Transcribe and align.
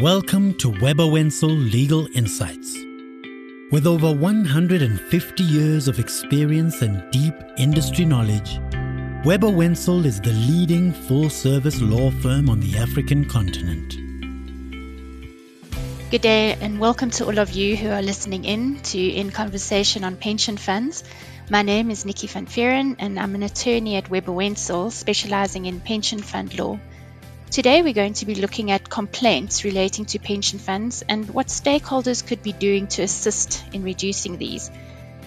Welcome 0.00 0.54
to 0.58 0.68
Webber 0.80 1.08
Wentzel 1.08 1.50
Legal 1.50 2.06
Insights. 2.14 2.76
With 3.72 3.84
over 3.84 4.12
150 4.12 5.42
years 5.42 5.88
of 5.88 5.98
experience 5.98 6.82
and 6.82 7.02
deep 7.10 7.34
industry 7.56 8.04
knowledge, 8.04 8.60
Webber 9.24 9.48
Wentzel 9.48 10.06
is 10.06 10.20
the 10.20 10.30
leading 10.30 10.92
full 10.92 11.28
service 11.28 11.80
law 11.80 12.12
firm 12.12 12.48
on 12.48 12.60
the 12.60 12.78
African 12.78 13.24
continent. 13.24 13.96
Good 16.12 16.22
day, 16.22 16.56
and 16.60 16.78
welcome 16.78 17.10
to 17.10 17.24
all 17.26 17.40
of 17.40 17.50
you 17.50 17.76
who 17.76 17.88
are 17.88 18.00
listening 18.00 18.44
in 18.44 18.78
to 18.92 19.00
In 19.00 19.32
Conversation 19.32 20.04
on 20.04 20.14
Pension 20.14 20.58
Funds. 20.58 21.02
My 21.50 21.62
name 21.62 21.90
is 21.90 22.04
Nikki 22.04 22.28
van 22.28 22.46
Vieren, 22.46 22.94
and 23.00 23.18
I'm 23.18 23.34
an 23.34 23.42
attorney 23.42 23.96
at 23.96 24.08
Webber 24.08 24.30
Wentzel, 24.30 24.92
specializing 24.92 25.66
in 25.66 25.80
pension 25.80 26.20
fund 26.20 26.56
law. 26.56 26.78
Today, 27.50 27.80
we're 27.80 27.94
going 27.94 28.12
to 28.14 28.26
be 28.26 28.34
looking 28.34 28.70
at 28.70 28.90
complaints 28.90 29.64
relating 29.64 30.04
to 30.06 30.18
pension 30.18 30.58
funds 30.58 31.02
and 31.08 31.28
what 31.30 31.46
stakeholders 31.46 32.24
could 32.24 32.42
be 32.42 32.52
doing 32.52 32.86
to 32.88 33.02
assist 33.02 33.64
in 33.72 33.82
reducing 33.82 34.36
these. 34.36 34.70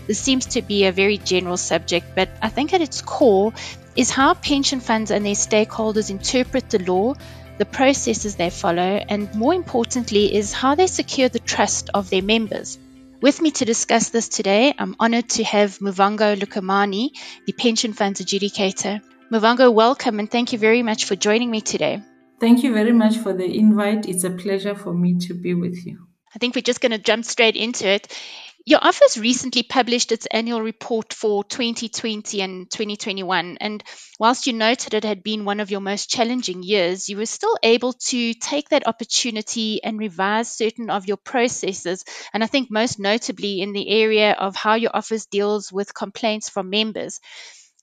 This 0.06 0.20
seems 0.20 0.46
to 0.48 0.62
be 0.62 0.86
a 0.86 0.92
very 0.92 1.18
general 1.18 1.58
subject, 1.58 2.06
but 2.16 2.30
I 2.40 2.50
think 2.50 2.74
at 2.74 2.82
its 2.82 3.02
core 3.02 3.54
is 3.96 4.12
how 4.12 4.36
pension 4.36 4.82
funds 4.82 5.10
and 5.10 5.26
their 5.26 5.34
stakeholders 5.34 6.12
interpret 6.12 6.70
the 6.70 6.80
law, 6.80 7.16
the 7.58 7.66
processes 7.66 8.36
they 8.36 8.52
follow, 8.52 9.04
and 9.10 9.34
more 9.34 9.56
importantly, 9.56 10.34
is 10.34 10.54
how 10.54 10.76
they 10.76 10.88
secure 10.88 11.28
the 11.28 11.40
trust 11.40 11.90
of 11.94 12.12
their 12.12 12.22
members. 12.22 12.78
With 13.20 13.42
me 13.42 13.50
to 13.52 13.66
discuss 13.66 14.10
this 14.10 14.30
today, 14.30 14.74
I'm 14.78 14.96
honored 15.00 15.30
to 15.32 15.44
have 15.44 15.80
Muvhango 15.80 16.40
Lukhaimane, 16.40 17.18
the 17.48 17.54
pension 17.54 17.94
funds 17.94 18.22
adjudicator. 18.22 19.02
Muvango, 19.32 19.74
welcome 19.74 20.20
and 20.20 20.30
thank 20.30 20.54
you 20.54 20.60
very 20.60 20.84
much 20.84 21.06
for 21.06 21.16
joining 21.16 21.50
me 21.50 21.62
today. 21.62 22.02
Thank 22.42 22.64
you 22.64 22.74
very 22.74 22.92
much 22.92 23.18
for 23.18 23.34
the 23.34 23.46
invite. 23.46 24.10
It's 24.10 24.24
a 24.24 24.32
pleasure 24.32 24.74
for 24.74 24.96
me 24.96 25.20
to 25.28 25.36
be 25.36 25.54
with 25.54 25.86
you. 25.86 26.08
I 26.34 26.40
think 26.40 26.56
we're 26.56 26.64
just 26.64 26.82
going 26.82 26.92
to 26.92 26.98
jump 26.98 27.24
straight 27.24 27.56
into 27.56 27.88
it. 27.88 28.12
Your 28.66 28.80
office 28.82 29.16
recently 29.16 29.62
published 29.62 30.12
its 30.12 30.26
annual 30.26 30.60
report 30.60 31.14
for 31.14 31.44
2020 31.44 32.42
and 32.42 32.72
2021. 32.72 33.58
And 33.62 33.84
whilst 34.20 34.48
you 34.48 34.54
noted 34.54 34.96
it 34.96 35.04
had 35.04 35.22
been 35.22 35.46
one 35.46 35.60
of 35.60 35.70
your 35.70 35.82
most 35.82 36.10
challenging 36.10 36.64
years, 36.64 37.10
you 37.10 37.18
were 37.18 37.28
still 37.28 37.56
able 37.62 37.94
to 37.94 38.34
take 38.34 38.70
that 38.70 38.88
opportunity 38.88 39.84
and 39.84 40.00
revise 40.00 40.50
certain 40.50 40.90
of 40.90 41.08
your 41.08 41.18
processes. 41.18 42.04
And 42.34 42.44
I 42.44 42.48
think 42.48 42.72
most 42.72 43.00
notably 43.00 43.62
in 43.62 43.72
the 43.72 43.88
area 43.88 44.34
of 44.34 44.56
how 44.56 44.74
your 44.74 44.96
office 44.96 45.28
deals 45.28 45.72
with 45.72 45.94
complaints 45.94 46.50
from 46.50 46.72
members. 46.72 47.20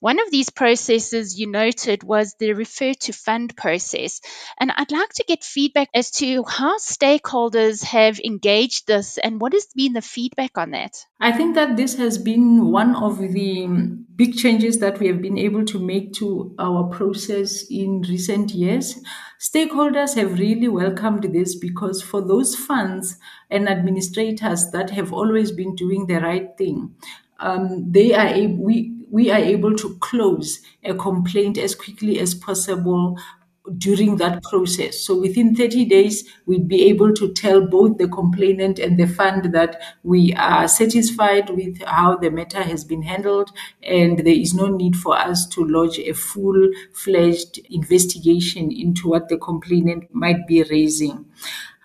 One 0.01 0.21
of 0.21 0.31
these 0.31 0.51
processes 0.51 1.41
you 1.41 1.51
noted 1.51 2.05
was 2.05 2.35
the 2.39 2.53
refer 2.53 2.95
to 2.95 3.13
fund 3.13 3.57
process. 3.57 4.21
And 4.57 4.71
I'd 4.71 4.93
like 4.93 5.13
to 5.15 5.25
get 5.27 5.43
feedback 5.43 5.89
as 5.93 6.13
to 6.13 6.45
how 6.45 6.79
stakeholders 6.79 7.83
have 7.83 8.21
engaged 8.21 8.87
this 8.87 9.19
and 9.19 9.41
what 9.41 9.55
has 9.55 9.67
been 9.75 9.95
the 9.95 10.01
feedback 10.01 10.57
on 10.57 10.71
that. 10.71 11.05
I 11.19 11.33
think 11.33 11.57
that 11.57 11.77
this 11.77 11.97
has 11.97 12.17
been 12.17 12.71
one 12.71 12.95
of 12.95 13.19
the 13.19 13.67
big 14.15 14.37
changes 14.37 14.79
that 14.79 15.01
we 15.01 15.09
have 15.09 15.21
been 15.21 15.37
able 15.37 15.65
to 15.65 15.81
make 15.81 16.13
to 16.15 16.55
our 16.61 16.85
process 16.85 17.65
in 17.69 18.03
recent 18.03 18.53
years. 18.53 19.01
Stakeholders 19.41 20.15
have 20.15 20.39
really 20.39 20.69
welcomed 20.69 21.25
this 21.33 21.57
because 21.57 22.03
for 22.03 22.21
those 22.21 22.55
funds 22.55 23.17
and 23.51 23.69
administrators 23.69 24.71
that 24.71 24.91
have 24.91 25.13
always 25.13 25.51
been 25.51 25.75
doing 25.75 26.07
the 26.07 26.21
right 26.21 26.57
thing, 26.57 26.95
um, 27.41 27.91
they 27.91 28.15
are 28.15 28.27
able, 28.27 28.65
we 28.65 28.98
we 29.11 29.31
are 29.31 29.39
able 29.39 29.75
to 29.77 29.97
close 29.99 30.61
a 30.85 30.95
complaint 30.95 31.59
as 31.59 31.75
quickly 31.75 32.19
as 32.19 32.35
possible 32.35 33.17
during 33.77 34.17
that 34.17 34.43
process. 34.45 35.01
So 35.01 35.21
within 35.21 35.55
30 35.55 35.85
days, 35.85 36.25
we'd 36.47 36.69
be 36.69 36.85
able 36.89 37.13
to 37.15 37.33
tell 37.35 37.67
both 37.67 37.99
the 37.99 38.09
complainant 38.09 38.79
and 38.79 38.99
the 38.99 39.07
fund 39.07 39.53
that 39.53 39.81
we 40.03 40.33
are 40.35 40.67
satisfied 40.69 41.51
with 41.51 41.83
how 41.83 42.17
the 42.17 42.31
matter 42.31 42.63
has 42.63 42.85
been 42.85 43.03
handled 43.03 43.51
and 43.83 44.21
there 44.21 44.29
is 44.35 44.55
no 44.55 44.69
need 44.69 44.97
for 44.97 45.17
us 45.19 45.47
to 45.49 45.65
lodge 45.65 45.99
a 45.99 46.13
full 46.15 46.71
fledged 46.95 47.59
investigation 47.71 48.73
into 48.73 49.09
what 49.09 49.29
the 49.29 49.37
complainant 49.37 50.05
might 50.15 50.47
be 50.47 50.63
raising. 50.65 51.27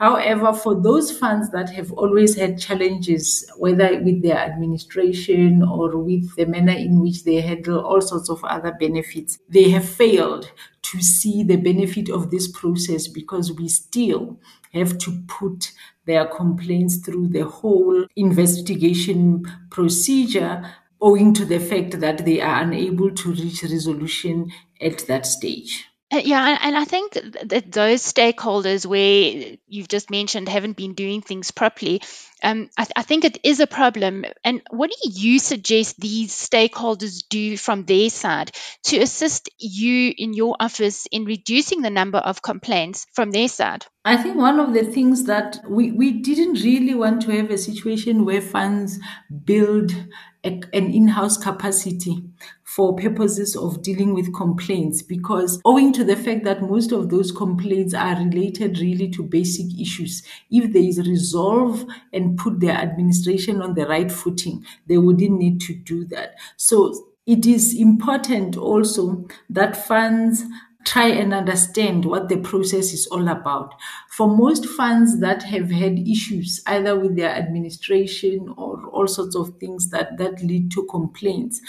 However, 0.03 0.52
for 0.52 0.75
those 0.75 1.18
funds 1.18 1.50
that 1.52 1.69
have 1.69 1.94
always 1.94 2.36
had 2.36 2.59
challenges, 2.59 3.50
whether 3.56 4.03
with 4.03 4.22
their 4.22 4.38
administration 4.38 5.64
or 5.64 5.97
with 5.97 6.36
the 6.36 6.46
manner 6.46 6.74
in 6.74 7.00
which 7.00 7.24
they 7.24 7.40
handle 7.40 7.80
all 7.80 8.02
sorts 8.02 8.30
of 8.30 8.44
other 8.44 8.75
benefits, 8.78 9.40
they 9.47 9.69
have 9.69 9.88
failed 9.88 10.52
to 10.81 11.02
see 11.02 11.41
the 11.41 11.56
benefit 11.56 12.09
of 12.09 12.31
this 12.31 12.52
process 12.52 13.08
because 13.08 13.53
we 13.53 13.69
still 13.69 14.41
have 14.74 14.97
to 14.97 15.24
put 15.30 15.72
their 16.06 16.25
complaints 16.25 16.97
through 16.97 17.30
the 17.30 17.46
whole 17.46 18.06
investigation 18.18 19.50
procedure 19.72 20.70
owing 21.00 21.34
to 21.34 21.46
the 21.46 21.59
fact 21.59 22.02
that 22.02 22.25
they 22.25 22.41
are 22.41 22.62
unable 22.62 23.09
to 23.09 23.31
reach 23.31 23.64
resolution 23.64 24.52
at 24.81 25.08
that 25.08 25.25
stage. 25.25 25.85
Uh, 26.13 26.22
yeah, 26.24 26.59
and 26.62 26.78
I 26.78 26.85
think 26.85 27.13
that 27.13 27.72
those 27.72 28.01
stakeholders 28.03 28.85
where 28.85 29.57
you've 29.68 29.88
just 29.88 30.12
mentioned 30.12 30.47
haven't 30.47 30.78
been 30.78 30.94
doing 30.94 31.22
things 31.22 31.50
properly, 31.50 32.03
um, 32.44 32.69
I, 32.78 32.84
th- 32.84 32.94
I, 32.96 33.01
think 33.01 33.25
it 33.25 33.40
is 33.44 33.59
a 33.59 33.66
problem. 33.66 34.23
And 34.44 34.62
what 34.69 34.91
do 34.91 35.09
you 35.09 35.40
suggest 35.40 36.00
these 36.00 36.31
stakeholders 36.31 37.23
do 37.28 37.57
from 37.57 37.85
their 37.85 38.12
side 38.12 38.52
to 38.84 38.97
assist 38.97 39.50
you 39.57 40.13
in 40.16 40.34
your 40.34 40.56
office 40.59 41.07
in 41.12 41.25
reducing 41.25 41.81
the 41.81 41.90
number 41.90 42.19
of 42.19 42.44
complaints 42.44 43.07
from 43.13 43.31
their 43.31 43.47
side? 43.47 43.88
I 44.06 44.18
think 44.18 44.35
one 44.35 44.59
of 44.59 44.73
the 44.73 44.84
things 44.84 45.23
that 45.23 45.62
we, 45.68 45.91
we 45.91 46.12
didn't 46.12 46.63
really 46.63 46.94
want 46.94 47.23
to 47.23 47.31
have 47.31 47.50
a 47.50 47.57
situation 47.57 48.23
where 48.23 48.41
funds 48.41 49.00
build 49.46 49.94
an 50.43 50.93
in-house 50.93 51.37
capacity 51.37 52.21
for 52.63 52.95
purposes 52.95 53.55
of 53.55 53.81
dealing 53.81 54.13
with 54.13 54.33
complaints 54.33 55.01
because 55.01 55.61
owing 55.63 55.93
to 55.93 56.03
the 56.03 56.17
fact 56.17 56.43
that 56.43 56.61
most 56.61 56.91
of 56.91 57.09
those 57.09 57.31
complaints 57.31 57.93
are 57.93 58.17
related 58.17 58.79
really 58.79 59.09
to 59.09 59.23
basic 59.23 59.67
issues 59.79 60.21
if 60.51 60.75
is 60.75 61.07
resolve 61.07 61.85
and 62.11 62.37
put 62.37 62.59
their 62.59 62.75
administration 62.75 63.61
on 63.61 63.73
the 63.73 63.85
right 63.87 64.11
footing 64.11 64.65
they 64.87 64.97
wouldn't 64.97 65.39
need 65.39 65.61
to 65.61 65.73
do 65.75 66.03
that. 66.05 66.35
So 66.57 66.93
it 67.25 67.45
is 67.45 67.73
important 67.79 68.57
also 68.57 69.25
that 69.49 69.77
funds 69.77 70.43
try 70.85 71.07
and 71.07 71.33
understand 71.33 72.05
what 72.05 72.29
the 72.29 72.38
process 72.38 72.94
is 72.94 73.07
all 73.07 73.27
about. 73.27 73.73
For 74.09 74.27
most 74.27 74.66
funds 74.66 75.19
that 75.19 75.44
have 75.44 75.71
had 75.71 75.97
issues 75.99 76.61
either 76.67 76.99
with 76.99 77.16
their 77.16 77.29
administration 77.29 78.53
or 78.57 78.85
all 78.88 79.07
sorts 79.07 79.35
of 79.35 79.57
things 79.59 79.89
that, 79.89 80.17
that 80.17 80.43
lead 80.43 80.72
to 80.72 80.85
complaints, 80.89 81.61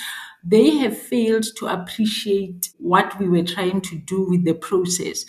they 0.43 0.71
have 0.79 0.97
failed 0.99 1.45
to 1.57 1.67
appreciate 1.67 2.71
what 2.79 3.19
we 3.19 3.29
were 3.29 3.45
trying 3.45 3.81
to 3.83 3.97
do 3.97 4.29
with 4.29 4.45
the 4.45 4.55
process. 4.55 5.25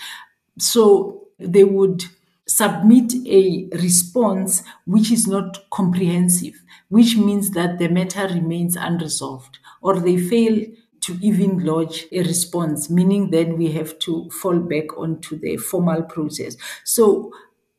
So 0.58 1.28
they 1.40 1.64
would 1.64 2.04
submit 2.48 3.14
a 3.26 3.68
response 3.74 4.64
which 4.86 5.12
is 5.12 5.28
not 5.28 5.70
comprehensive, 5.72 6.54
which 6.90 7.18
means 7.18 7.52
that 7.52 7.80
the 7.80 7.88
matter 7.88 8.28
remains 8.28 8.76
unresolved, 8.76 9.58
or 9.82 10.00
they 10.00 10.18
fail 10.18 10.64
to 11.06 11.18
even 11.22 11.66
lodge 11.66 12.06
a 12.12 12.20
response, 12.20 12.90
meaning 12.90 13.32
then 13.32 13.58
we 13.58 13.72
have 13.72 13.98
to 14.00 14.30
fall 14.30 14.60
back 14.60 14.98
onto 14.98 15.38
the 15.40 15.58
formal 15.58 16.04
process. 16.04 16.56
So 16.84 17.32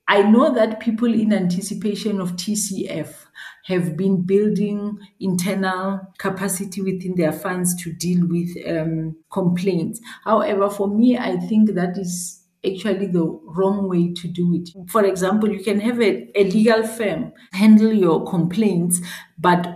I 0.09 0.23
know 0.23 0.55
that 0.55 0.81
people 0.81 1.13
in 1.13 1.33
anticipation 1.33 2.21
of 2.21 2.37
TCF 2.37 3.27
have 3.65 3.97
been 3.97 4.23
building 4.23 4.99
internal 5.19 6.01
capacity 6.19 6.81
within 6.81 7.17
their 7.17 7.33
funds 7.33 7.75
to 7.83 7.93
deal 7.93 8.25
with 8.27 8.51
um, 8.69 9.17
complaints. 9.33 10.01
However, 10.25 10.71
for 10.71 10.87
me, 10.87 11.19
I 11.19 11.37
think 11.37 11.75
that 11.75 11.99
is 11.99 12.45
actually 12.65 13.07
the 13.07 13.25
wrong 13.25 13.89
way 13.89 14.13
to 14.13 14.29
do 14.29 14.55
it. 14.55 14.71
For 14.89 15.05
example, 15.05 15.51
you 15.51 15.63
can 15.63 15.81
have 15.81 16.01
a, 16.01 16.31
a 16.39 16.45
legal 16.45 16.87
firm 16.87 17.33
handle 17.53 17.93
your 17.93 18.25
complaints, 18.25 19.01
but 19.39 19.67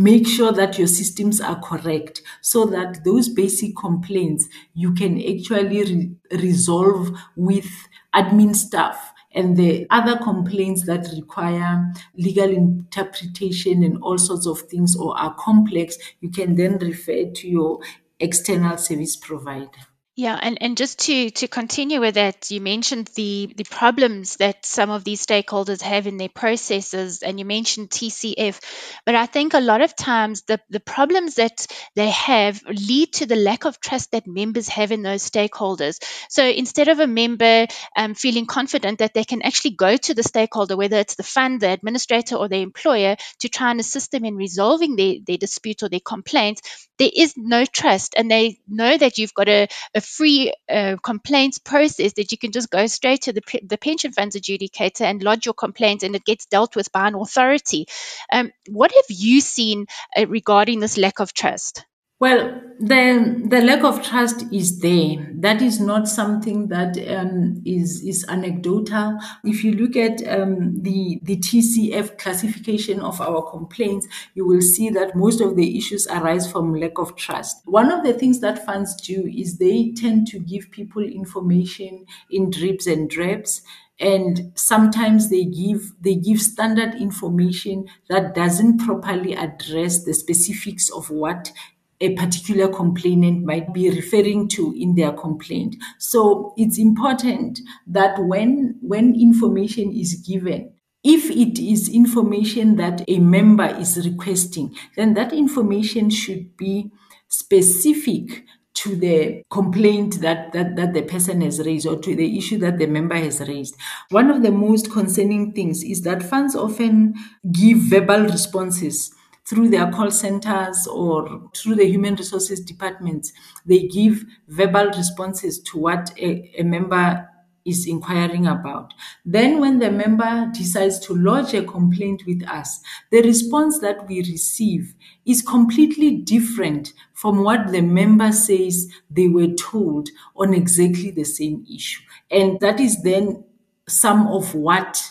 make 0.00 0.26
sure 0.26 0.52
that 0.52 0.78
your 0.78 0.86
systems 0.86 1.40
are 1.40 1.60
correct 1.60 2.22
so 2.40 2.64
that 2.66 3.04
those 3.04 3.28
basic 3.28 3.76
complaints 3.76 4.48
you 4.74 4.92
can 4.94 5.16
actually 5.18 5.82
re- 5.84 6.10
resolve 6.38 7.10
with 7.36 7.68
admin 8.14 8.54
staff 8.54 9.12
and 9.32 9.56
the 9.56 9.86
other 9.90 10.16
complaints 10.18 10.86
that 10.86 11.06
require 11.14 11.92
legal 12.16 12.48
interpretation 12.50 13.82
and 13.82 13.98
all 14.02 14.18
sorts 14.18 14.46
of 14.46 14.60
things 14.62 14.96
or 14.96 15.16
are 15.18 15.34
complex 15.34 15.96
you 16.20 16.30
can 16.30 16.56
then 16.56 16.78
refer 16.78 17.24
to 17.30 17.48
your 17.48 17.78
external 18.20 18.76
service 18.76 19.16
provider 19.16 19.68
Yeah, 20.16 20.38
and, 20.42 20.58
and 20.60 20.76
just 20.76 20.98
to, 21.06 21.30
to 21.30 21.48
continue 21.48 22.00
with 22.00 22.16
that, 22.16 22.50
you 22.50 22.60
mentioned 22.60 23.08
the, 23.14 23.54
the 23.56 23.64
problems 23.64 24.36
that 24.36 24.66
some 24.66 24.90
of 24.90 25.02
these 25.02 25.24
stakeholders 25.24 25.80
have 25.80 26.06
in 26.06 26.18
their 26.18 26.28
processes, 26.28 27.22
and 27.22 27.38
you 27.38 27.46
mentioned 27.46 27.88
TCF. 27.90 28.60
But 29.06 29.14
I 29.14 29.24
think 29.24 29.54
a 29.54 29.60
lot 29.60 29.80
of 29.80 29.96
times 29.96 30.42
the, 30.42 30.60
the 30.68 30.80
problems 30.80 31.36
that 31.36 31.66
they 31.94 32.10
have 32.10 32.60
lead 32.66 33.14
to 33.14 33.26
the 33.26 33.36
lack 33.36 33.64
of 33.64 33.80
trust 33.80 34.10
that 34.10 34.26
members 34.26 34.68
have 34.68 34.92
in 34.92 35.02
those 35.02 35.28
stakeholders. 35.28 36.02
So 36.28 36.44
instead 36.44 36.88
of 36.88 36.98
a 37.00 37.06
member 37.06 37.66
um, 37.96 38.14
feeling 38.14 38.44
confident 38.44 38.98
that 38.98 39.14
they 39.14 39.24
can 39.24 39.40
actually 39.40 39.76
go 39.76 39.96
to 39.96 40.12
the 40.12 40.24
stakeholder, 40.24 40.76
whether 40.76 40.98
it's 40.98 41.14
the 41.14 41.22
fund, 41.22 41.62
the 41.62 41.70
administrator, 41.70 42.34
or 42.36 42.48
the 42.48 42.60
employer, 42.60 43.16
to 43.38 43.48
try 43.48 43.70
and 43.70 43.80
assist 43.80 44.10
them 44.10 44.26
in 44.26 44.36
resolving 44.36 44.96
their, 44.96 45.14
their 45.26 45.38
dispute 45.38 45.82
or 45.82 45.88
their 45.88 46.00
complaint, 46.04 46.60
there 46.98 47.10
is 47.14 47.32
no 47.38 47.64
trust, 47.64 48.14
and 48.16 48.30
they 48.30 48.58
know 48.68 48.98
that 48.98 49.16
you've 49.16 49.32
got 49.32 49.48
a, 49.48 49.68
a 49.94 50.00
free 50.16 50.52
uh, 50.68 50.96
complaints 51.02 51.58
process 51.58 52.14
that 52.14 52.32
you 52.32 52.38
can 52.38 52.52
just 52.52 52.70
go 52.70 52.86
straight 52.86 53.22
to 53.22 53.32
the, 53.32 53.42
the 53.62 53.78
pension 53.78 54.12
funds 54.12 54.36
adjudicator 54.36 55.02
and 55.02 55.22
lodge 55.22 55.46
your 55.46 55.54
complaint, 55.54 56.02
and 56.02 56.14
it 56.16 56.24
gets 56.24 56.46
dealt 56.46 56.76
with 56.76 56.92
by 56.92 57.08
an 57.08 57.14
authority. 57.14 57.86
Um, 58.32 58.50
what 58.68 58.92
have 58.92 59.06
you 59.08 59.40
seen 59.40 59.86
uh, 60.16 60.26
regarding 60.26 60.80
this 60.80 60.98
lack 60.98 61.20
of 61.20 61.32
trust? 61.32 61.84
Well, 62.20 62.60
the 62.78 63.44
the 63.48 63.60
lack 63.62 63.82
of 63.84 64.02
trust 64.02 64.44
is 64.52 64.80
there. 64.80 65.26
That 65.34 65.60
is 65.62 65.80
not 65.80 66.06
something 66.08 66.68
that 66.68 66.96
um, 67.14 67.62
is 67.64 68.02
is 68.02 68.24
anecdotal. 68.28 69.18
If 69.44 69.64
you 69.64 69.72
look 69.72 69.96
at 69.96 70.26
um, 70.28 70.82
the 70.82 71.20
the 71.22 71.36
TCF 71.38 72.18
classification 72.18 73.00
of 73.00 73.20
our 73.20 73.42
complaints, 73.50 74.06
you 74.34 74.46
will 74.46 74.60
see 74.62 74.90
that 74.90 75.14
most 75.16 75.40
of 75.40 75.56
the 75.56 75.76
issues 75.78 76.06
arise 76.08 76.50
from 76.50 76.74
lack 76.74 76.98
of 76.98 77.16
trust. 77.16 77.62
One 77.66 77.90
of 77.90 78.02
the 78.04 78.12
things 78.14 78.40
that 78.40 78.64
funds 78.66 78.94
do 78.96 79.26
is 79.26 79.58
they 79.58 79.92
tend 79.92 80.26
to 80.28 80.38
give 80.38 80.70
people 80.70 81.02
information 81.02 82.04
in 82.30 82.50
drips 82.50 82.86
and 82.86 83.08
drabs 83.10 83.62
and 83.98 84.52
sometimes 84.54 85.28
they 85.28 85.44
give 85.44 85.92
they 86.00 86.14
give 86.14 86.40
standard 86.40 86.94
information 86.94 87.86
that 88.08 88.34
doesn't 88.34 88.78
properly 88.78 89.34
address 89.34 90.04
the 90.04 90.14
specifics 90.14 90.88
of 90.88 91.10
what 91.10 91.52
a 92.00 92.14
particular 92.14 92.68
complainant 92.68 93.44
might 93.44 93.72
be 93.74 93.90
referring 93.90 94.48
to 94.48 94.74
in 94.76 94.94
their 94.94 95.12
complaint. 95.12 95.76
So 95.98 96.54
it's 96.56 96.78
important 96.78 97.60
that 97.86 98.18
when, 98.18 98.76
when 98.80 99.14
information 99.14 99.92
is 99.92 100.14
given, 100.14 100.72
if 101.02 101.30
it 101.30 101.58
is 101.58 101.88
information 101.88 102.76
that 102.76 103.02
a 103.08 103.18
member 103.18 103.66
is 103.66 104.04
requesting, 104.06 104.74
then 104.96 105.14
that 105.14 105.32
information 105.32 106.10
should 106.10 106.56
be 106.56 106.90
specific 107.28 108.44
to 108.72 108.96
the 108.96 109.42
complaint 109.50 110.20
that, 110.20 110.52
that, 110.52 110.76
that 110.76 110.94
the 110.94 111.02
person 111.02 111.40
has 111.40 111.60
raised 111.60 111.86
or 111.86 111.98
to 111.98 112.14
the 112.14 112.38
issue 112.38 112.56
that 112.58 112.78
the 112.78 112.86
member 112.86 113.16
has 113.16 113.40
raised. 113.40 113.76
One 114.10 114.30
of 114.30 114.42
the 114.42 114.52
most 114.52 114.90
concerning 114.90 115.52
things 115.52 115.82
is 115.82 116.02
that 116.02 116.22
fans 116.22 116.54
often 116.54 117.14
give 117.50 117.78
verbal 117.78 118.22
responses 118.22 119.12
through 119.46 119.68
their 119.68 119.90
call 119.90 120.10
centers 120.10 120.86
or 120.86 121.50
through 121.56 121.74
the 121.74 121.86
human 121.86 122.14
resources 122.14 122.60
departments, 122.60 123.32
they 123.66 123.88
give 123.88 124.24
verbal 124.48 124.86
responses 124.86 125.58
to 125.60 125.78
what 125.78 126.12
a, 126.18 126.52
a 126.58 126.62
member 126.62 127.26
is 127.64 127.86
inquiring 127.86 128.46
about. 128.46 128.94
Then, 129.24 129.60
when 129.60 129.78
the 129.78 129.90
member 129.90 130.50
decides 130.52 130.98
to 131.00 131.14
lodge 131.14 131.54
a 131.54 131.62
complaint 131.64 132.22
with 132.26 132.42
us, 132.48 132.80
the 133.10 133.22
response 133.22 133.78
that 133.80 134.08
we 134.08 134.18
receive 134.20 134.94
is 135.26 135.42
completely 135.42 136.16
different 136.16 136.92
from 137.12 137.42
what 137.42 137.70
the 137.70 137.82
member 137.82 138.32
says 138.32 138.90
they 139.10 139.28
were 139.28 139.48
told 139.48 140.08
on 140.36 140.54
exactly 140.54 141.10
the 141.10 141.24
same 141.24 141.66
issue. 141.72 142.02
And 142.30 142.58
that 142.60 142.80
is 142.80 143.02
then 143.02 143.44
some 143.86 144.26
of 144.28 144.54
what 144.54 145.02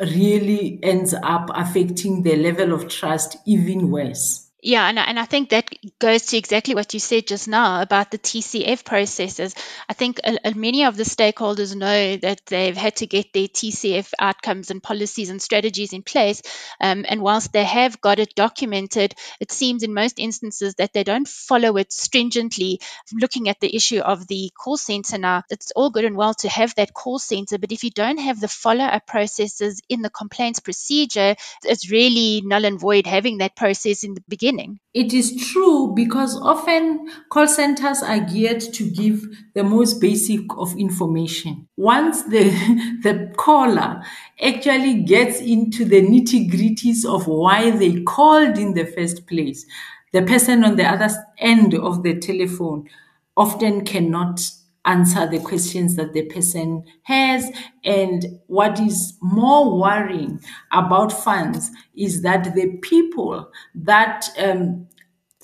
really 0.00 0.78
ends 0.82 1.14
up 1.14 1.50
affecting 1.54 2.22
the 2.22 2.36
level 2.36 2.72
of 2.72 2.88
trust 2.88 3.36
even 3.46 3.90
worse. 3.90 4.47
Yeah, 4.60 4.88
and, 4.88 4.98
and 4.98 5.20
I 5.20 5.24
think 5.24 5.50
that 5.50 5.70
goes 6.00 6.22
to 6.26 6.36
exactly 6.36 6.74
what 6.74 6.92
you 6.92 6.98
said 6.98 7.28
just 7.28 7.46
now 7.46 7.80
about 7.80 8.10
the 8.10 8.18
TCF 8.18 8.84
processes. 8.84 9.54
I 9.88 9.92
think 9.92 10.18
uh, 10.24 10.34
uh, 10.44 10.50
many 10.56 10.82
of 10.82 10.96
the 10.96 11.04
stakeholders 11.04 11.76
know 11.76 12.16
that 12.16 12.44
they've 12.46 12.76
had 12.76 12.96
to 12.96 13.06
get 13.06 13.32
their 13.32 13.46
TCF 13.46 14.12
outcomes 14.18 14.72
and 14.72 14.82
policies 14.82 15.30
and 15.30 15.40
strategies 15.40 15.92
in 15.92 16.02
place. 16.02 16.42
Um, 16.80 17.06
and 17.08 17.22
whilst 17.22 17.52
they 17.52 17.62
have 17.62 18.00
got 18.00 18.18
it 18.18 18.34
documented, 18.34 19.14
it 19.38 19.52
seems 19.52 19.84
in 19.84 19.94
most 19.94 20.18
instances 20.18 20.74
that 20.74 20.92
they 20.92 21.04
don't 21.04 21.28
follow 21.28 21.76
it 21.76 21.92
stringently. 21.92 22.80
Looking 23.12 23.48
at 23.48 23.60
the 23.60 23.74
issue 23.76 24.00
of 24.00 24.26
the 24.26 24.50
call 24.58 24.76
center 24.76 25.18
now, 25.18 25.44
it's 25.50 25.70
all 25.76 25.90
good 25.90 26.04
and 26.04 26.16
well 26.16 26.34
to 26.34 26.48
have 26.48 26.74
that 26.74 26.92
call 26.92 27.20
center, 27.20 27.58
but 27.58 27.70
if 27.70 27.84
you 27.84 27.90
don't 27.90 28.18
have 28.18 28.40
the 28.40 28.48
follow 28.48 28.84
up 28.84 29.06
processes 29.06 29.80
in 29.88 30.02
the 30.02 30.10
complaints 30.10 30.58
procedure, 30.58 31.36
it's 31.62 31.92
really 31.92 32.42
null 32.44 32.64
and 32.64 32.80
void 32.80 33.06
having 33.06 33.38
that 33.38 33.54
process 33.54 34.02
in 34.02 34.14
the 34.14 34.22
beginning 34.28 34.47
beginning. 34.48 34.78
It 34.94 35.12
is 35.12 35.36
true 35.52 35.92
because 35.94 36.36
often 36.40 37.08
call 37.30 37.46
centers 37.46 38.02
are 38.02 38.20
geared 38.20 38.60
to 38.60 38.90
give 38.90 39.26
the 39.54 39.64
most 39.64 40.00
basic 40.00 40.40
of 40.56 40.76
information. 40.76 41.68
Once 41.76 42.22
the, 42.24 42.50
the 43.02 43.32
caller 43.36 44.02
actually 44.40 45.02
gets 45.02 45.40
into 45.40 45.84
the 45.84 46.02
nitty 46.02 46.50
gritties 46.50 47.04
of 47.04 47.26
why 47.26 47.70
they 47.70 48.02
called 48.02 48.58
in 48.58 48.74
the 48.74 48.86
first 48.86 49.26
place, 49.26 49.66
the 50.12 50.22
person 50.22 50.64
on 50.64 50.76
the 50.76 50.84
other 50.84 51.08
end 51.38 51.74
of 51.74 52.02
the 52.02 52.18
telephone 52.18 52.88
often 53.36 53.84
cannot 53.84 54.40
answer 54.88 55.28
the 55.28 55.38
questions 55.38 55.94
that 55.96 56.14
the 56.14 56.22
person 56.26 56.82
has. 57.02 57.48
And 57.84 58.24
what 58.46 58.80
is 58.80 59.16
more 59.20 59.78
worrying 59.78 60.40
about 60.72 61.12
funds 61.12 61.70
is 61.94 62.22
that 62.22 62.54
the 62.54 62.78
people 62.82 63.50
that 63.74 64.28
um, 64.38 64.88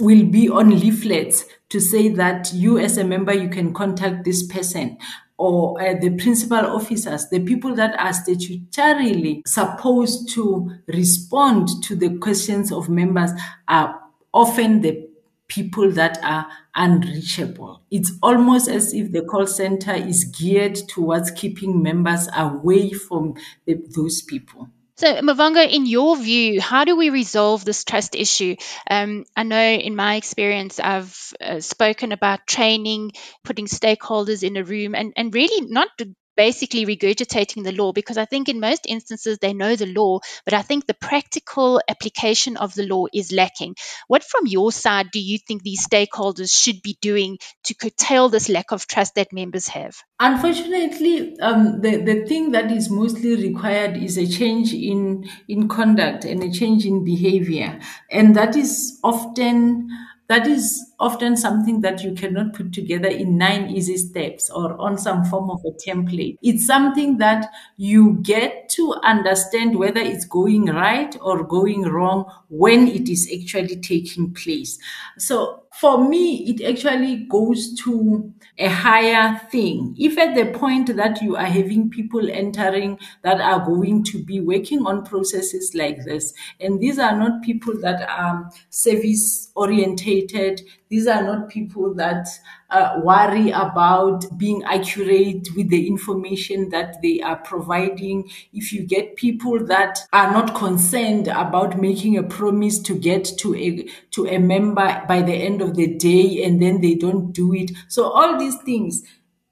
will 0.00 0.24
be 0.24 0.48
on 0.48 0.70
leaflets 0.70 1.44
to 1.68 1.80
say 1.80 2.08
that 2.08 2.52
you 2.52 2.78
as 2.78 2.96
a 2.98 3.04
member 3.04 3.32
you 3.32 3.48
can 3.48 3.72
contact 3.72 4.24
this 4.24 4.44
person 4.46 4.96
or 5.36 5.80
uh, 5.80 5.94
the 6.00 6.10
principal 6.16 6.58
officers 6.58 7.28
the 7.28 7.40
people 7.40 7.74
that 7.74 7.98
are 7.98 8.10
statutorily 8.10 9.46
supposed 9.46 10.28
to 10.28 10.70
respond 10.88 11.68
to 11.82 11.94
the 11.94 12.16
questions 12.18 12.72
of 12.72 12.88
members 12.88 13.30
are 13.68 14.00
often 14.32 14.80
the 14.80 15.03
people 15.48 15.90
that 15.92 16.18
are 16.22 16.46
unreachable. 16.74 17.82
It's 17.90 18.12
almost 18.22 18.68
as 18.68 18.94
if 18.94 19.12
the 19.12 19.22
call 19.22 19.46
center 19.46 19.92
is 19.92 20.24
geared 20.24 20.74
towards 20.74 21.30
keeping 21.30 21.82
members 21.82 22.28
away 22.34 22.90
from 22.90 23.34
the, 23.66 23.82
those 23.94 24.22
people. 24.22 24.68
So, 24.96 25.12
Muvhango, 25.22 25.68
in 25.68 25.86
your 25.86 26.16
view, 26.16 26.60
how 26.60 26.84
do 26.84 26.96
we 26.96 27.10
resolve 27.10 27.64
this 27.64 27.82
trust 27.82 28.14
issue? 28.14 28.54
Um, 28.88 29.24
I 29.36 29.42
know 29.42 29.60
in 29.60 29.96
my 29.96 30.14
experience, 30.14 30.78
I've 30.78 31.32
uh, 31.40 31.58
spoken 31.58 32.12
about 32.12 32.46
training, 32.46 33.12
putting 33.42 33.66
stakeholders 33.66 34.44
in 34.44 34.56
a 34.56 34.62
room, 34.62 34.94
and, 34.94 35.12
and 35.16 35.34
really 35.34 35.66
not 35.68 35.88
basically 36.36 36.86
regurgitating 36.86 37.64
the 37.64 37.72
law 37.72 37.92
because 37.92 38.18
I 38.18 38.24
think 38.24 38.48
in 38.48 38.60
most 38.60 38.86
instances 38.86 39.38
they 39.38 39.52
know 39.52 39.76
the 39.76 39.86
law, 39.86 40.20
but 40.44 40.54
I 40.54 40.62
think 40.62 40.86
the 40.86 40.94
practical 40.94 41.80
application 41.88 42.56
of 42.56 42.74
the 42.74 42.86
law 42.86 43.06
is 43.12 43.32
lacking. 43.32 43.76
What, 44.08 44.24
from 44.24 44.46
your 44.46 44.72
side, 44.72 45.10
do 45.12 45.20
you 45.20 45.38
think 45.38 45.62
these 45.62 45.86
stakeholders 45.86 46.54
should 46.54 46.82
be 46.82 46.96
doing 47.00 47.38
to 47.64 47.74
curtail 47.74 48.28
this 48.28 48.48
lack 48.48 48.72
of 48.72 48.86
trust 48.86 49.14
that 49.16 49.32
members 49.32 49.68
have? 49.68 49.96
Unfortunately, 50.20 51.38
um, 51.40 51.80
the, 51.80 51.96
the 51.96 52.24
thing 52.26 52.52
that 52.52 52.70
is 52.70 52.90
mostly 52.90 53.36
required 53.36 53.96
is 53.96 54.16
a 54.16 54.26
change 54.26 54.72
in, 54.72 55.28
in 55.48 55.68
conduct 55.68 56.24
and 56.24 56.42
a 56.42 56.50
change 56.50 56.84
in 56.86 57.04
behavior. 57.04 57.80
And 58.10 58.36
that 58.36 58.56
is 58.56 58.98
often 59.02 59.90
that 60.28 60.46
is 60.46 60.92
often 60.98 61.36
something 61.36 61.80
that 61.82 62.02
you 62.02 62.12
cannot 62.14 62.54
put 62.54 62.72
together 62.72 63.08
in 63.08 63.36
nine 63.36 63.68
easy 63.68 63.96
steps 63.96 64.48
or 64.48 64.74
on 64.80 64.96
some 64.96 65.24
form 65.24 65.50
of 65.50 65.60
a 65.66 65.72
template. 65.88 66.38
It's 66.42 66.66
something 66.66 67.18
that 67.18 67.50
you 67.76 68.18
get 68.22 68.68
to 68.70 68.94
understand 69.02 69.78
whether 69.78 70.00
it's 70.00 70.24
going 70.24 70.66
right 70.66 71.14
or 71.20 71.44
going 71.44 71.82
wrong 71.82 72.24
when 72.48 72.88
it 72.88 73.08
is 73.08 73.30
actually 73.34 73.76
taking 73.76 74.32
place. 74.32 74.78
So 75.18 75.64
for 75.80 76.08
me, 76.08 76.48
it 76.48 76.64
actually 76.64 77.26
goes 77.28 77.74
to 77.80 78.32
a 78.58 78.68
higher 78.68 79.40
thing. 79.50 79.94
If 79.98 80.16
at 80.16 80.34
the 80.36 80.56
point 80.56 80.94
that 80.96 81.20
you 81.20 81.36
are 81.36 81.46
having 81.46 81.90
people 81.90 82.30
entering 82.30 82.98
that 83.22 83.40
are 83.40 83.64
going 83.64 84.04
to 84.04 84.22
be 84.22 84.40
working 84.40 84.86
on 84.86 85.04
processes 85.04 85.74
like 85.74 86.04
this, 86.04 86.32
and 86.60 86.80
these 86.80 86.98
are 86.98 87.18
not 87.18 87.42
people 87.42 87.74
that 87.80 88.08
are 88.08 88.50
service 88.70 89.43
orientated, 89.54 90.62
These 90.88 91.06
are 91.06 91.22
not 91.22 91.48
people 91.48 91.94
that 91.94 92.28
uh, 92.70 93.00
worry 93.02 93.50
about 93.50 94.24
being 94.36 94.62
accurate 94.64 95.48
with 95.56 95.68
the 95.68 95.86
information 95.86 96.68
that 96.70 97.00
they 97.02 97.20
are 97.20 97.36
providing. 97.36 98.30
If 98.52 98.72
you 98.72 98.84
get 98.86 99.16
people 99.16 99.64
that 99.66 99.98
are 100.12 100.30
not 100.32 100.54
concerned 100.54 101.28
about 101.28 101.80
making 101.80 102.16
a 102.16 102.22
promise 102.22 102.78
to 102.80 102.94
get 102.98 103.24
to 103.38 103.54
a 103.54 103.88
to 104.12 104.26
a 104.26 104.38
member 104.38 105.04
by 105.08 105.22
the 105.22 105.34
end 105.34 105.62
of 105.62 105.74
the 105.76 105.94
day 105.96 106.44
and 106.44 106.60
then 106.60 106.80
they 106.80 106.94
don't 106.94 107.32
do 107.32 107.54
it. 107.54 107.70
So 107.88 108.04
all 108.10 108.38
these 108.38 108.56
things, 108.64 109.02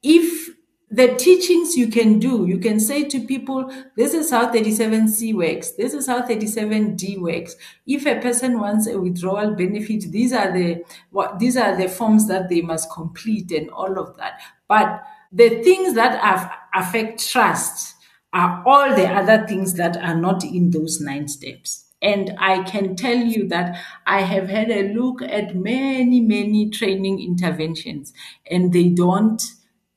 if 0.02 0.50
the 0.92 1.14
teachings 1.16 1.76
you 1.76 1.88
can 1.88 2.18
do, 2.18 2.46
you 2.46 2.58
can 2.58 2.78
say 2.78 3.04
to 3.04 3.20
people, 3.26 3.72
this 3.96 4.12
is 4.12 4.30
how 4.30 4.52
37C 4.52 5.32
works, 5.32 5.70
this 5.72 5.94
is 5.94 6.06
how 6.06 6.20
37D 6.22 7.16
works. 7.18 7.56
If 7.86 8.06
a 8.06 8.20
person 8.20 8.60
wants 8.60 8.86
a 8.86 9.00
withdrawal 9.00 9.54
benefit, 9.54 10.12
these 10.12 10.32
are 10.34 10.52
the 10.52 10.84
what 11.10 11.38
these 11.38 11.56
are 11.56 11.76
the 11.76 11.88
forms 11.88 12.28
that 12.28 12.48
they 12.50 12.60
must 12.60 12.90
complete 12.92 13.50
and 13.52 13.70
all 13.70 13.98
of 13.98 14.16
that. 14.18 14.40
But 14.68 15.02
the 15.32 15.62
things 15.62 15.94
that 15.94 16.20
have, 16.20 16.52
affect 16.74 17.26
trust 17.26 17.94
are 18.34 18.62
all 18.66 18.94
the 18.94 19.06
other 19.06 19.46
things 19.46 19.74
that 19.74 19.96
are 19.96 20.14
not 20.14 20.44
in 20.44 20.70
those 20.70 21.00
nine 21.00 21.28
steps. 21.28 21.86
And 22.00 22.34
I 22.38 22.64
can 22.64 22.96
tell 22.96 23.16
you 23.16 23.46
that 23.48 23.78
I 24.06 24.22
have 24.22 24.48
had 24.48 24.70
a 24.70 24.92
look 24.92 25.22
at 25.22 25.54
many, 25.54 26.20
many 26.20 26.68
training 26.68 27.20
interventions, 27.22 28.12
and 28.50 28.72
they 28.72 28.88
don't 28.88 29.40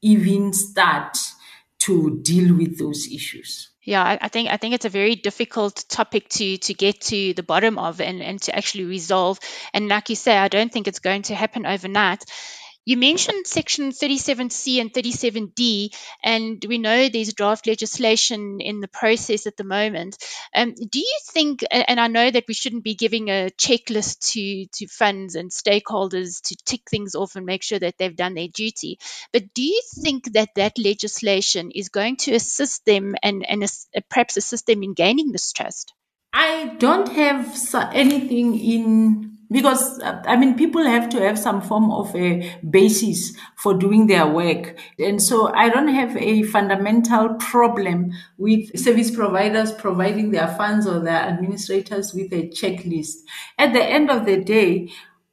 even 0.05 0.53
start 0.53 1.17
to 1.79 2.19
deal 2.21 2.55
with 2.55 2.77
those 2.77 3.07
issues. 3.12 3.71
Yeah, 3.83 4.17
I, 4.19 4.29
think 4.29 4.50
I 4.50 4.57
think 4.57 4.74
it's 4.74 4.85
a 4.85 4.89
very 4.89 5.15
difficult 5.15 5.85
topic 5.89 6.29
to 6.29 6.57
to 6.57 6.74
get 6.74 7.01
to 7.01 7.33
the 7.33 7.43
bottom 7.43 7.77
of 7.77 8.01
and, 8.01 8.21
and 8.21 8.41
to 8.43 8.55
actually 8.55 8.85
resolve. 8.85 9.39
And 9.74 9.88
like 9.88 10.09
you 10.09 10.15
say, 10.15 10.35
I 10.35 10.47
don't 10.47 10.71
think 10.71 10.88
it's 10.88 11.00
going 11.00 11.24
to 11.24 11.35
happen 11.35 11.67
overnight. 11.67 12.24
You 12.86 12.98
mentioned 12.98 13.48
Section 13.48 13.89
37C 13.89 14.80
and 14.80 14.94
37D, 14.94 15.89
and 16.24 16.63
we 16.70 16.77
know 16.77 17.10
there's 17.10 17.34
draft 17.34 17.65
legislation 17.65 18.62
in 18.62 18.80
the 18.80 18.88
process 18.88 19.48
at 19.48 19.58
the 19.58 19.63
moment. 19.63 20.18
Um, 20.54 20.75
do 20.75 21.00
you 21.00 21.20
think, 21.32 21.63
and 21.72 22.00
I 22.00 22.08
know 22.08 22.30
that 22.30 22.46
we 22.48 22.54
shouldn't 22.54 22.84
be 22.84 22.94
giving 22.94 23.30
a 23.30 23.50
checklist 23.50 24.34
to, 24.34 24.68
to 24.68 24.88
funds 24.88 25.34
and 25.34 25.50
stakeholders 25.50 26.44
to 26.44 26.56
tick 26.63 26.82
things 26.88 27.15
off 27.15 27.36
and 27.36 27.48
make 27.48 27.63
sure 27.63 27.80
that 27.80 27.96
they've 27.98 28.15
done 28.15 28.36
their 28.36 28.50
duty, 28.50 29.00
but 29.34 29.51
do 29.56 29.63
you 29.63 29.82
think 30.04 30.34
that 30.34 30.50
that 30.56 30.77
legislation 30.77 31.72
is 31.72 31.89
going 31.89 32.18
to 32.18 32.36
assist 32.36 32.86
them 32.86 33.15
and, 33.24 33.44
and 33.50 33.65
perhaps 34.12 34.38
assist 34.38 34.68
them 34.68 34.84
in 34.84 34.94
gaining 34.94 35.32
this 35.32 35.51
trust? 35.54 35.92
I 36.34 36.75
don't 36.77 37.12
have 37.13 37.58
anything 37.94 38.60
in 38.60 39.35
because 39.52 40.00
uh, 40.02 40.22
I 40.25 40.38
mean, 40.38 40.56
people 40.56 40.84
have 40.84 41.10
to 41.10 41.20
have 41.22 41.38
some 41.38 41.62
form 41.62 41.92
of 41.92 42.16
a 42.16 42.60
basis 42.70 43.36
for 43.58 43.74
doing 43.74 44.08
their 44.08 44.28
work. 44.28 44.78
And 45.00 45.22
so 45.22 45.54
I 45.54 45.70
don't 45.70 45.88
have 45.88 46.16
a 46.18 46.44
fundamental 46.44 47.36
problem 47.36 48.12
with 48.38 48.78
service 48.78 49.12
providers 49.12 49.72
providing 49.72 50.32
their 50.32 50.48
funds 50.48 50.88
or 50.88 51.00
their 51.00 51.22
administrators 51.22 52.14
with 52.14 52.34
a 52.34 52.50
checklist. 52.50 53.16
At 53.58 53.74
the 53.74 53.84
end 53.84 54.10
of 54.10 54.25
the 54.25 54.44
day, 54.44 54.92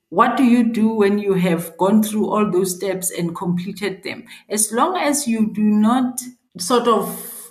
what 0.09 0.37
do 0.37 0.45
you 0.45 0.71
do 0.71 0.93
when 0.93 1.19
you 1.19 1.33
have 1.35 1.77
gone 1.79 2.03
through 2.03 2.29
all 2.29 2.51
those 2.51 2.77
steps 2.77 3.11
and 3.11 3.35
completed 3.35 4.03
them? 4.03 4.25
As 4.49 4.71
long 4.71 4.97
as 4.99 5.27
you 5.27 5.51
do 5.51 5.63
not 5.63 6.21
sort 6.59 6.87
of 6.87 7.42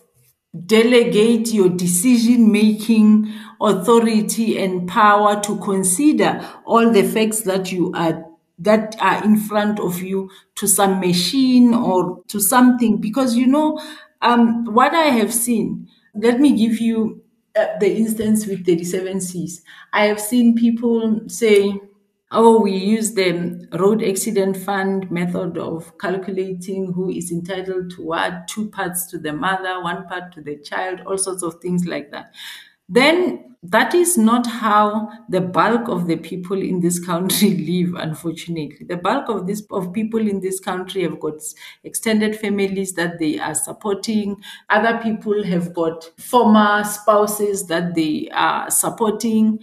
delegate 0.66 1.54
your 1.54 1.70
decision 1.70 2.52
making 2.52 3.32
authority 3.62 4.58
and 4.62 4.88
power 4.88 5.42
to 5.42 5.58
consider 5.60 6.46
all 6.66 6.92
the 6.92 7.04
facts 7.04 7.42
that 7.42 7.72
you 7.72 7.92
are 7.96 8.26
that 8.60 8.96
are 9.00 9.24
in 9.24 9.38
front 9.38 9.80
of 9.80 10.02
you 10.02 10.30
to 10.56 10.68
some 10.68 11.00
machine 11.00 11.74
or 11.74 12.22
to 12.28 12.40
something. 12.40 12.98
Because 12.98 13.36
you 13.36 13.48
know 13.48 13.80
um, 14.22 14.66
what 14.66 14.94
i 14.94 15.06
have 15.06 15.34
seen 15.34 15.88
let 16.14 16.40
me 16.40 16.56
give 16.56 16.80
you 16.80 17.24
uh, 17.56 17.78
the 17.80 17.92
instance 17.96 18.46
with 18.46 18.64
37cs 18.66 19.62
i 19.94 20.06
have 20.06 20.20
seen 20.20 20.56
people 20.56 21.22
say 21.28 21.80
oh 22.32 22.62
we 22.62 22.72
use 22.72 23.14
the 23.14 23.68
road 23.80 24.04
accident 24.04 24.56
fund 24.56 25.10
method 25.12 25.58
of 25.58 25.98
calculating 25.98 26.92
who 26.94 27.10
is 27.10 27.32
entitled 27.32 27.90
to 27.92 28.02
what 28.04 28.48
two 28.48 28.70
parts 28.70 29.06
to 29.08 29.18
the 29.18 29.34
mother 29.34 29.82
one 29.82 30.08
part 30.08 30.32
to 30.32 30.42
the 30.42 30.58
child 30.58 31.02
all 31.06 31.18
sorts 31.18 31.44
of 31.44 31.56
things 31.62 31.86
like 31.86 32.12
that. 32.12 32.34
Then 32.88 33.56
that 33.64 33.94
is 33.94 34.18
not 34.18 34.48
how 34.48 35.10
the 35.30 35.40
bulk 35.40 35.88
of 35.88 36.08
the 36.08 36.18
people 36.18 36.60
in 36.62 36.80
this 36.80 37.00
country 37.04 37.50
live 37.70 37.94
unfortunately. 37.96 38.86
The 38.88 38.98
bulk 38.98 39.30
of 39.30 39.46
this 39.46 39.64
of 39.70 39.94
people 39.94 40.20
in 40.28 40.40
this 40.42 40.60
country 40.60 41.04
have 41.04 41.20
got 41.20 41.36
extended 41.84 42.36
families 42.36 42.94
that 42.94 43.20
they 43.20 43.40
are 43.40 43.56
supporting. 43.56 44.42
Other 44.70 45.00
people 45.02 45.44
have 45.44 45.74
got 45.74 46.04
former 46.20 46.84
spouses 46.84 47.68
that 47.68 47.94
they 47.94 48.30
are 48.34 48.70
supporting 48.72 49.60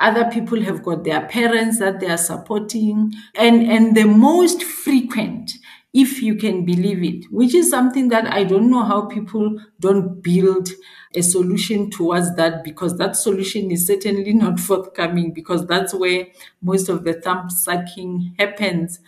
other 0.00 0.30
people 0.30 0.60
have 0.62 0.82
got 0.82 1.04
their 1.04 1.26
parents 1.26 1.78
that 1.78 2.00
they 2.00 2.08
are 2.10 2.16
supporting 2.16 3.12
and 3.34 3.62
and 3.70 3.96
the 3.96 4.04
most 4.04 4.62
frequent 4.62 5.52
if 5.92 6.22
you 6.22 6.36
can 6.36 6.64
believe 6.64 7.02
it, 7.02 7.24
which 7.32 7.54
is 7.54 7.68
something 7.68 8.08
that 8.10 8.32
I 8.32 8.44
don't 8.44 8.70
know 8.70 8.84
how 8.84 9.06
people 9.06 9.58
don't 9.80 10.22
build 10.22 10.68
a 11.16 11.22
solution 11.22 11.90
towards 11.90 12.36
that 12.36 12.62
because 12.62 12.96
that 12.98 13.16
solution 13.16 13.70
is 13.72 13.86
certainly 13.86 14.32
not 14.32 14.60
forthcoming 14.68 15.32
because 15.32 15.66
that's 15.66 15.92
where 15.92 16.26
most 16.62 16.88
of 16.88 17.04
the 17.04 17.14
thumb 17.14 17.50
sucking 17.50 18.36
happens. 18.38 19.00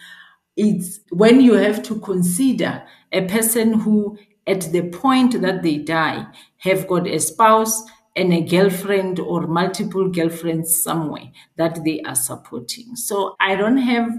It's 0.56 1.00
when 1.10 1.40
you 1.40 1.54
have 1.54 1.82
to 1.84 1.98
consider 2.00 2.82
a 3.12 3.26
person 3.26 3.74
who 3.80 4.18
at 4.46 4.62
the 4.72 4.88
point 4.90 5.40
that 5.40 5.62
they 5.62 5.78
die 5.78 6.26
have 6.58 6.88
got 6.88 7.06
a 7.06 7.18
spouse 7.20 7.82
and 8.14 8.32
a 8.32 8.42
girlfriend 8.42 9.18
or 9.18 9.46
multiple 9.46 10.08
girlfriends 10.08 10.82
somewhere 10.82 11.30
that 11.56 11.84
they 11.84 12.00
are 12.02 12.14
supporting. 12.14 12.96
So 12.96 13.36
I 13.40 13.54
don't 13.56 13.78
have 13.78 14.10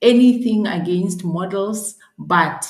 anything 0.00 0.66
against 0.66 1.24
models, 1.24 1.96
but 2.18 2.66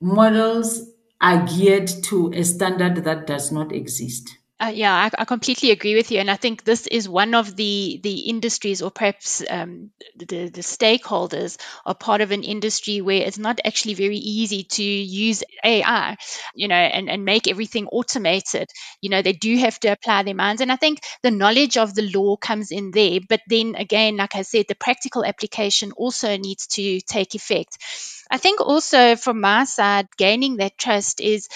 models 0.00 0.90
are 1.20 1.46
geared 1.46 1.88
to 2.04 2.32
a 2.34 2.44
standard 2.44 3.04
that 3.04 3.26
does 3.26 3.52
not 3.52 3.72
exist. 3.72 4.38
Uh, 4.62 4.68
yeah, 4.72 4.94
I, 4.94 5.22
I, 5.22 5.24
completely 5.24 5.72
agree 5.72 5.96
with 5.96 6.12
you, 6.12 6.20
and 6.20 6.30
I 6.30 6.36
think 6.36 6.62
this 6.62 6.86
is 6.86 7.08
one 7.08 7.34
of 7.34 7.56
the 7.56 7.98
the 8.00 8.20
industries, 8.20 8.80
or 8.80 8.92
perhaps 8.92 9.42
um, 9.50 9.90
the 10.14 10.50
the 10.50 10.60
stakeholders, 10.60 11.58
are 11.84 11.96
part 11.96 12.20
of 12.20 12.30
an 12.30 12.44
industry 12.44 13.00
where 13.00 13.22
it's 13.22 13.38
not 13.38 13.58
actually 13.64 13.94
very 13.94 14.18
easy 14.18 14.62
to 14.62 14.82
use 14.84 15.42
AI, 15.64 16.16
you 16.54 16.68
know, 16.68 16.76
and 16.76 17.10
and 17.10 17.24
make 17.24 17.48
everything 17.48 17.88
automated. 17.88 18.68
You 19.00 19.10
know, 19.10 19.20
they 19.20 19.32
do 19.32 19.56
have 19.58 19.80
to 19.80 19.88
apply 19.88 20.22
their 20.22 20.36
minds, 20.36 20.60
and 20.62 20.70
I 20.70 20.76
think 20.76 21.00
the 21.24 21.32
knowledge 21.32 21.76
of 21.76 21.92
the 21.92 22.08
law 22.14 22.36
comes 22.36 22.70
in 22.70 22.92
there. 22.92 23.18
But 23.28 23.40
then 23.48 23.74
again, 23.74 24.16
like 24.18 24.36
I 24.36 24.42
said, 24.42 24.66
the 24.68 24.76
practical 24.76 25.24
application 25.24 25.90
also 25.90 26.36
needs 26.36 26.68
to 26.78 27.00
take 27.00 27.34
effect. 27.34 27.78
I 28.30 28.38
think 28.38 28.60
also 28.60 29.16
from 29.16 29.40
my 29.40 29.64
side, 29.64 30.06
gaining 30.16 30.56
that 30.58 30.78
trust 30.78 31.20
is 31.20 31.48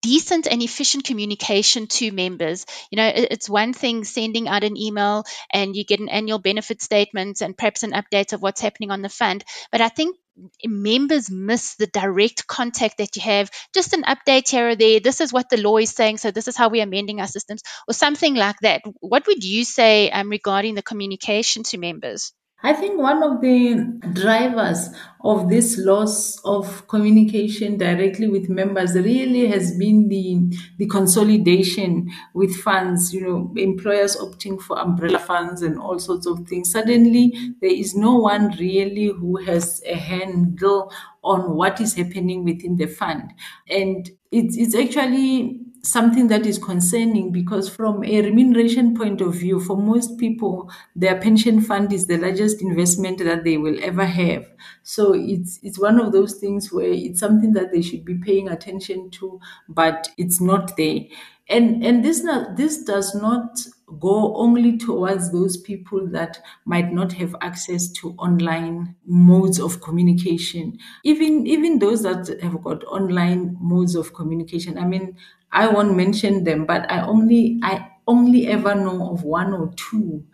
decent 0.00 0.46
and 0.46 0.62
efficient 0.62 1.04
communication 1.04 1.86
to 1.86 2.12
members. 2.12 2.66
You 2.90 2.96
know, 2.96 3.10
it's 3.14 3.48
one 3.48 3.72
thing 3.72 4.04
sending 4.04 4.48
out 4.48 4.64
an 4.64 4.76
email 4.76 5.24
and 5.52 5.76
you 5.76 5.84
get 5.84 6.00
an 6.00 6.08
annual 6.08 6.38
benefit 6.38 6.82
statement 6.82 7.40
and 7.40 7.56
perhaps 7.56 7.82
an 7.82 7.92
update 7.92 8.32
of 8.32 8.42
what's 8.42 8.60
happening 8.60 8.90
on 8.90 9.02
the 9.02 9.08
fund. 9.08 9.44
But 9.70 9.80
I 9.80 9.88
think 9.88 10.16
members 10.64 11.30
miss 11.30 11.74
the 11.76 11.86
direct 11.86 12.46
contact 12.46 12.98
that 12.98 13.16
you 13.16 13.22
have 13.22 13.50
just 13.74 13.92
an 13.92 14.02
update 14.04 14.48
here 14.48 14.70
or 14.70 14.76
there 14.76 14.98
this 14.98 15.20
is 15.20 15.32
what 15.32 15.50
the 15.50 15.58
law 15.58 15.76
is 15.76 15.90
saying 15.90 16.16
so 16.16 16.30
this 16.30 16.48
is 16.48 16.56
how 16.56 16.70
we're 16.70 16.82
amending 16.82 17.20
our 17.20 17.26
systems 17.26 17.62
or 17.86 17.92
something 17.92 18.34
like 18.34 18.56
that 18.60 18.80
what 19.00 19.26
would 19.26 19.44
you 19.44 19.62
say 19.62 20.10
um, 20.10 20.30
regarding 20.30 20.74
the 20.74 20.82
communication 20.82 21.62
to 21.62 21.76
members 21.76 22.32
I 22.62 22.72
think 22.72 23.00
one 23.00 23.22
of 23.22 23.40
the 23.40 23.74
drivers 24.12 24.88
of 25.24 25.48
this 25.48 25.78
loss 25.78 26.38
of 26.44 26.86
communication 26.88 27.76
directly 27.76 28.28
with 28.28 28.48
members 28.48 28.94
really 28.94 29.46
has 29.48 29.76
been 29.76 30.08
the, 30.08 30.56
the 30.78 30.86
consolidation 30.86 32.08
with 32.34 32.54
funds, 32.56 33.12
you 33.12 33.20
know, 33.20 33.52
employers 33.56 34.16
opting 34.16 34.60
for 34.60 34.78
umbrella 34.78 35.18
funds 35.18 35.62
and 35.62 35.78
all 35.78 35.98
sorts 35.98 36.26
of 36.26 36.46
things. 36.46 36.70
Suddenly, 36.70 37.32
there 37.60 37.72
is 37.72 37.94
no 37.94 38.16
one 38.16 38.56
really 38.58 39.06
who 39.06 39.36
has 39.44 39.82
a 39.86 39.94
handle 39.96 40.92
on 41.24 41.56
what 41.56 41.80
is 41.80 41.94
happening 41.94 42.44
within 42.44 42.76
the 42.76 42.86
fund. 42.86 43.32
And 43.68 44.08
it's, 44.30 44.56
it's 44.56 44.74
actually 44.74 45.61
something 45.84 46.28
that 46.28 46.46
is 46.46 46.58
concerning 46.58 47.32
because 47.32 47.68
from 47.68 48.04
a 48.04 48.22
remuneration 48.22 48.94
point 48.96 49.20
of 49.20 49.34
view 49.34 49.58
for 49.58 49.76
most 49.76 50.16
people 50.16 50.70
their 50.94 51.20
pension 51.20 51.60
fund 51.60 51.92
is 51.92 52.06
the 52.06 52.16
largest 52.18 52.62
investment 52.62 53.18
that 53.18 53.42
they 53.42 53.56
will 53.56 53.76
ever 53.82 54.04
have. 54.04 54.46
So 54.84 55.12
it's 55.14 55.58
it's 55.62 55.80
one 55.80 55.98
of 56.00 56.12
those 56.12 56.34
things 56.34 56.72
where 56.72 56.92
it's 56.92 57.18
something 57.20 57.52
that 57.54 57.72
they 57.72 57.82
should 57.82 58.04
be 58.04 58.14
paying 58.18 58.48
attention 58.48 59.10
to 59.12 59.40
but 59.68 60.08
it's 60.18 60.40
not 60.40 60.76
there. 60.76 61.00
And 61.48 61.84
and 61.84 62.04
this 62.04 62.22
not 62.22 62.56
this 62.56 62.84
does 62.84 63.14
not 63.14 63.58
go 64.00 64.34
only 64.36 64.78
towards 64.78 65.32
those 65.32 65.56
people 65.56 66.06
that 66.10 66.40
might 66.64 66.92
not 66.92 67.12
have 67.14 67.34
access 67.40 67.88
to 67.92 68.10
online 68.18 68.94
modes 69.06 69.58
of 69.60 69.80
communication. 69.80 70.78
Even 71.04 71.46
even 71.46 71.78
those 71.78 72.02
that 72.02 72.40
have 72.42 72.62
got 72.62 72.84
online 72.84 73.56
modes 73.60 73.94
of 73.94 74.14
communication. 74.14 74.78
I 74.78 74.84
mean, 74.86 75.16
I 75.50 75.68
won't 75.68 75.96
mention 75.96 76.44
them, 76.44 76.64
but 76.66 76.90
I 76.90 77.02
only 77.06 77.58
I 77.62 77.88
only 78.06 78.46
ever 78.48 78.74
know 78.74 79.12
of 79.12 79.24
one 79.24 79.52
or 79.52 79.72
two 79.76 80.24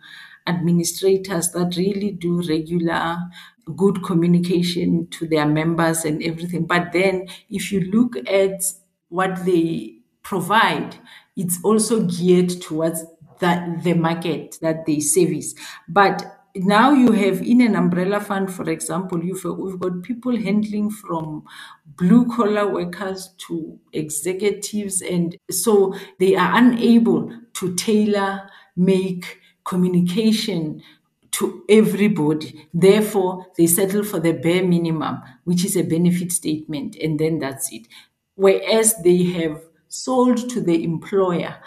administrators 0.47 1.51
that 1.51 1.75
really 1.77 2.11
do 2.11 2.41
regular 2.47 3.17
good 3.75 4.03
communication 4.03 5.07
to 5.11 5.27
their 5.27 5.45
members 5.45 6.05
and 6.05 6.23
everything. 6.23 6.65
But 6.65 6.91
then 6.91 7.27
if 7.49 7.71
you 7.71 7.81
look 7.91 8.15
at 8.27 8.61
what 9.09 9.45
they 9.45 9.97
provide, 10.23 10.95
it's 11.35 11.59
also 11.63 12.05
geared 12.05 12.49
towards 12.61 13.03
that 13.39 13.83
the 13.83 13.93
market 13.93 14.57
that 14.61 14.85
they 14.85 14.99
service. 14.99 15.55
But 15.87 16.39
now 16.55 16.91
you 16.91 17.11
have 17.11 17.41
in 17.41 17.61
an 17.61 17.75
umbrella 17.75 18.19
fund, 18.19 18.51
for 18.51 18.69
example, 18.69 19.23
you've, 19.23 19.43
we've 19.43 19.79
got 19.79 20.01
people 20.03 20.35
handling 20.35 20.89
from 20.89 21.43
blue 21.85 22.25
collar 22.35 22.67
workers 22.67 23.29
to 23.47 23.79
executives, 23.93 25.01
and 25.01 25.37
so 25.51 25.95
they 26.19 26.35
are 26.35 26.57
unable 26.57 27.31
to 27.53 27.75
tailor 27.75 28.49
make 28.75 29.39
communication 29.63 30.81
to 31.31 31.63
everybody. 31.69 32.67
Therefore, 32.73 33.45
they 33.57 33.67
settle 33.67 34.03
for 34.03 34.19
the 34.19 34.33
bare 34.33 34.65
minimum, 34.65 35.21
which 35.43 35.63
is 35.63 35.77
a 35.77 35.83
benefit 35.83 36.31
statement, 36.31 36.95
and 36.95 37.19
then 37.19 37.39
that's 37.39 37.71
it. 37.71 37.87
Whereas 38.35 38.95
they 39.03 39.23
have 39.25 39.61
sold 39.89 40.49
to 40.49 40.61
the 40.61 40.83
employer 40.83 41.57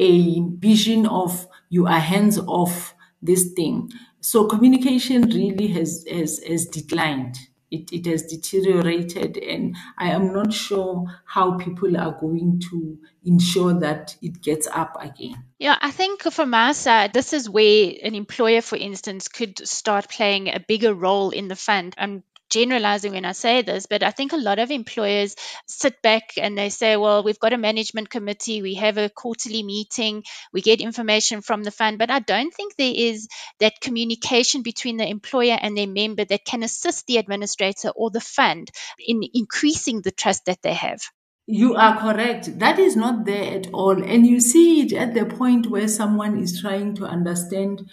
a 0.00 0.40
vision 0.58 1.06
of 1.06 1.46
you 1.68 1.86
are 1.86 2.00
hands 2.00 2.38
off 2.38 2.94
this 3.22 3.52
thing. 3.52 3.90
So 4.20 4.46
communication 4.46 5.22
really 5.22 5.68
has 5.68 6.04
has, 6.10 6.42
has 6.42 6.66
declined. 6.66 7.36
It, 7.70 7.92
it 7.92 8.04
has 8.06 8.24
deteriorated 8.24 9.36
and 9.36 9.76
I 9.96 10.10
am 10.10 10.32
not 10.32 10.52
sure 10.52 11.04
how 11.24 11.56
people 11.56 11.96
are 11.96 12.18
going 12.18 12.60
to 12.68 12.98
ensure 13.24 13.78
that 13.78 14.16
it 14.20 14.42
gets 14.42 14.66
up 14.66 14.96
again. 15.00 15.44
Yeah, 15.60 15.76
I 15.80 15.92
think 15.92 16.22
from 16.22 16.52
our 16.52 16.74
side, 16.74 17.12
this 17.12 17.32
is 17.32 17.48
where 17.48 17.92
an 18.02 18.16
employer, 18.16 18.60
for 18.60 18.74
instance, 18.74 19.28
could 19.28 19.68
start 19.68 20.08
playing 20.08 20.48
a 20.48 20.58
bigger 20.58 20.92
role 20.92 21.30
in 21.30 21.46
the 21.46 21.54
fund. 21.54 21.94
I'm 21.96 22.24
generalizing 22.50 23.12
when 23.12 23.24
I 23.24 23.32
say 23.32 23.62
this, 23.62 23.86
but 23.86 24.02
I 24.02 24.10
think 24.10 24.32
a 24.32 24.36
lot 24.36 24.58
of 24.58 24.70
employers 24.70 25.36
sit 25.66 26.02
back 26.02 26.32
and 26.36 26.58
they 26.58 26.68
say, 26.68 26.96
well, 26.96 27.22
we've 27.22 27.38
got 27.38 27.52
a 27.52 27.58
management 27.58 28.10
committee, 28.10 28.62
we 28.62 28.74
have 28.74 28.98
a 28.98 29.08
quarterly 29.08 29.62
meeting, 29.62 30.24
we 30.52 30.60
get 30.60 30.80
information 30.80 31.40
from 31.40 31.62
the 31.62 31.70
fund. 31.70 31.98
But 31.98 32.10
I 32.10 32.18
don't 32.18 32.52
think 32.52 32.76
there 32.76 32.92
is 32.94 33.28
that 33.60 33.80
communication 33.80 34.62
between 34.62 34.96
the 34.96 35.08
employer 35.08 35.58
and 35.60 35.76
their 35.76 35.86
member 35.86 36.24
that 36.24 36.44
can 36.44 36.62
assist 36.62 37.06
the 37.06 37.16
administrator 37.16 37.90
or 37.90 38.10
the 38.10 38.20
fund 38.20 38.70
in 38.98 39.22
increasing 39.32 40.02
the 40.02 40.10
trust 40.10 40.46
that 40.46 40.62
they 40.62 40.74
have. 40.74 41.00
You 41.46 41.74
are 41.74 41.98
correct. 41.98 42.60
That 42.60 42.78
is 42.78 42.94
not 42.94 43.24
there 43.24 43.58
at 43.58 43.72
all. 43.72 44.02
And 44.02 44.24
you 44.24 44.38
see 44.38 44.82
it 44.82 44.92
at 44.92 45.14
the 45.14 45.26
point 45.26 45.66
where 45.66 45.88
someone 45.88 46.38
is 46.38 46.60
trying 46.60 46.94
to 46.96 47.04
understand 47.04 47.90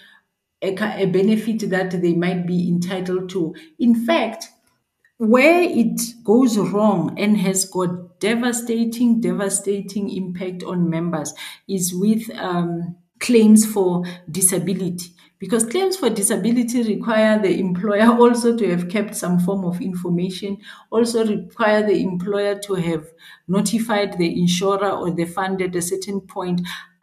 a, 0.62 0.74
a 1.02 1.06
benefit 1.06 1.68
that 1.70 1.90
they 2.02 2.14
might 2.14 2.46
be 2.46 2.68
entitled 2.68 3.30
to. 3.30 3.54
In 3.78 3.94
fact, 4.06 4.48
where 5.18 5.62
it 5.62 6.00
goes 6.24 6.56
wrong 6.56 7.18
and 7.18 7.36
has 7.38 7.64
got 7.64 8.20
devastating, 8.20 9.20
devastating 9.20 10.10
impact 10.10 10.62
on 10.62 10.88
members 10.88 11.34
is 11.68 11.92
with 11.94 12.30
um, 12.36 12.96
claims 13.18 13.66
for 13.66 14.04
disability. 14.30 15.12
Because 15.40 15.64
claims 15.64 15.96
for 15.96 16.10
disability 16.10 16.82
require 16.82 17.40
the 17.40 17.60
employer 17.60 18.10
also 18.18 18.56
to 18.56 18.68
have 18.70 18.88
kept 18.88 19.14
some 19.14 19.38
form 19.38 19.64
of 19.64 19.80
information, 19.80 20.58
also 20.90 21.24
require 21.24 21.86
the 21.86 22.02
employer 22.02 22.58
to 22.58 22.74
have 22.74 23.06
notified 23.46 24.18
the 24.18 24.40
insurer 24.40 24.90
or 24.90 25.12
the 25.12 25.26
fund 25.26 25.62
at 25.62 25.76
a 25.76 25.82
certain 25.82 26.20
point. 26.20 26.60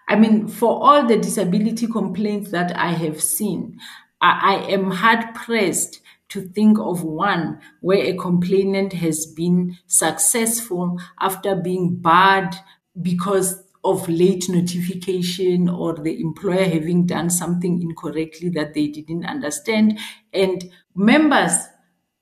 I 0.07 0.15
mean, 0.15 0.47
for 0.47 0.83
all 0.83 1.07
the 1.07 1.17
disability 1.17 1.87
complaints 1.87 2.51
that 2.51 2.77
I 2.77 2.91
have 2.91 3.21
seen, 3.21 3.79
I, 4.21 4.55
I 4.55 4.71
am 4.71 4.91
hard 4.91 5.33
pressed 5.33 6.01
to 6.29 6.41
think 6.41 6.77
of 6.79 7.03
one 7.03 7.59
where 7.81 8.03
a 8.03 8.15
complainant 8.17 8.93
has 8.93 9.25
been 9.25 9.77
successful 9.87 10.99
after 11.19 11.55
being 11.55 11.95
barred 11.97 12.55
because 13.01 13.63
of 13.83 14.07
late 14.09 14.49
notification 14.49 15.69
or 15.69 15.93
the 15.93 16.19
employer 16.19 16.63
having 16.65 17.05
done 17.05 17.29
something 17.29 17.81
incorrectly 17.81 18.49
that 18.49 18.73
they 18.73 18.87
didn't 18.87 19.25
understand. 19.25 19.99
And 20.33 20.71
members 20.95 21.53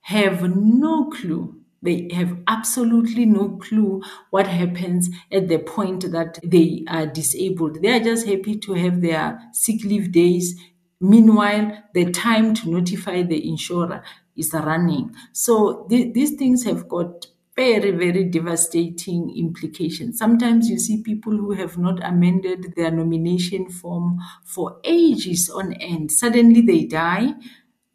have 0.02 0.44
no 0.56 1.10
clue 1.10 1.63
they 1.84 2.10
have 2.14 2.38
absolutely 2.48 3.26
no 3.26 3.58
clue 3.58 4.02
what 4.30 4.48
happens 4.48 5.10
at 5.32 5.48
the 5.50 5.60
point 5.60 6.12
that 6.12 6.40
they 6.44 6.84
are 6.88 7.06
disabled. 7.06 7.82
They 7.82 7.92
are 7.92 8.04
just 8.04 8.26
happy 8.28 8.58
to 8.60 8.74
have 8.74 9.02
their 9.02 9.40
sick 9.52 9.84
leave 9.84 10.12
days. 10.12 10.60
Meanwhile, 11.00 11.84
the 11.94 12.12
time 12.12 12.54
to 12.56 12.70
notify 12.70 13.24
the 13.24 13.48
insurer 13.48 14.04
is 14.36 14.54
running. 14.54 15.14
So 15.34 15.86
th- 15.90 16.14
these 16.14 16.32
things 16.32 16.64
have 16.64 16.88
got 16.88 17.28
very, 17.56 17.92
very 17.92 18.24
devastating 18.24 19.36
implications. 19.38 20.18
Sometimes 20.18 20.70
you 20.70 20.80
see 20.80 21.04
people 21.04 21.34
who 21.38 21.52
have 21.52 21.78
not 21.78 22.04
amended 22.04 22.74
their 22.76 22.90
nomination 22.90 23.70
form 23.70 24.18
for 24.44 24.80
ages 24.84 25.50
on 25.50 25.74
end. 25.74 26.12
Suddenly 26.12 26.62
they 26.62 26.86
die. 26.86 27.34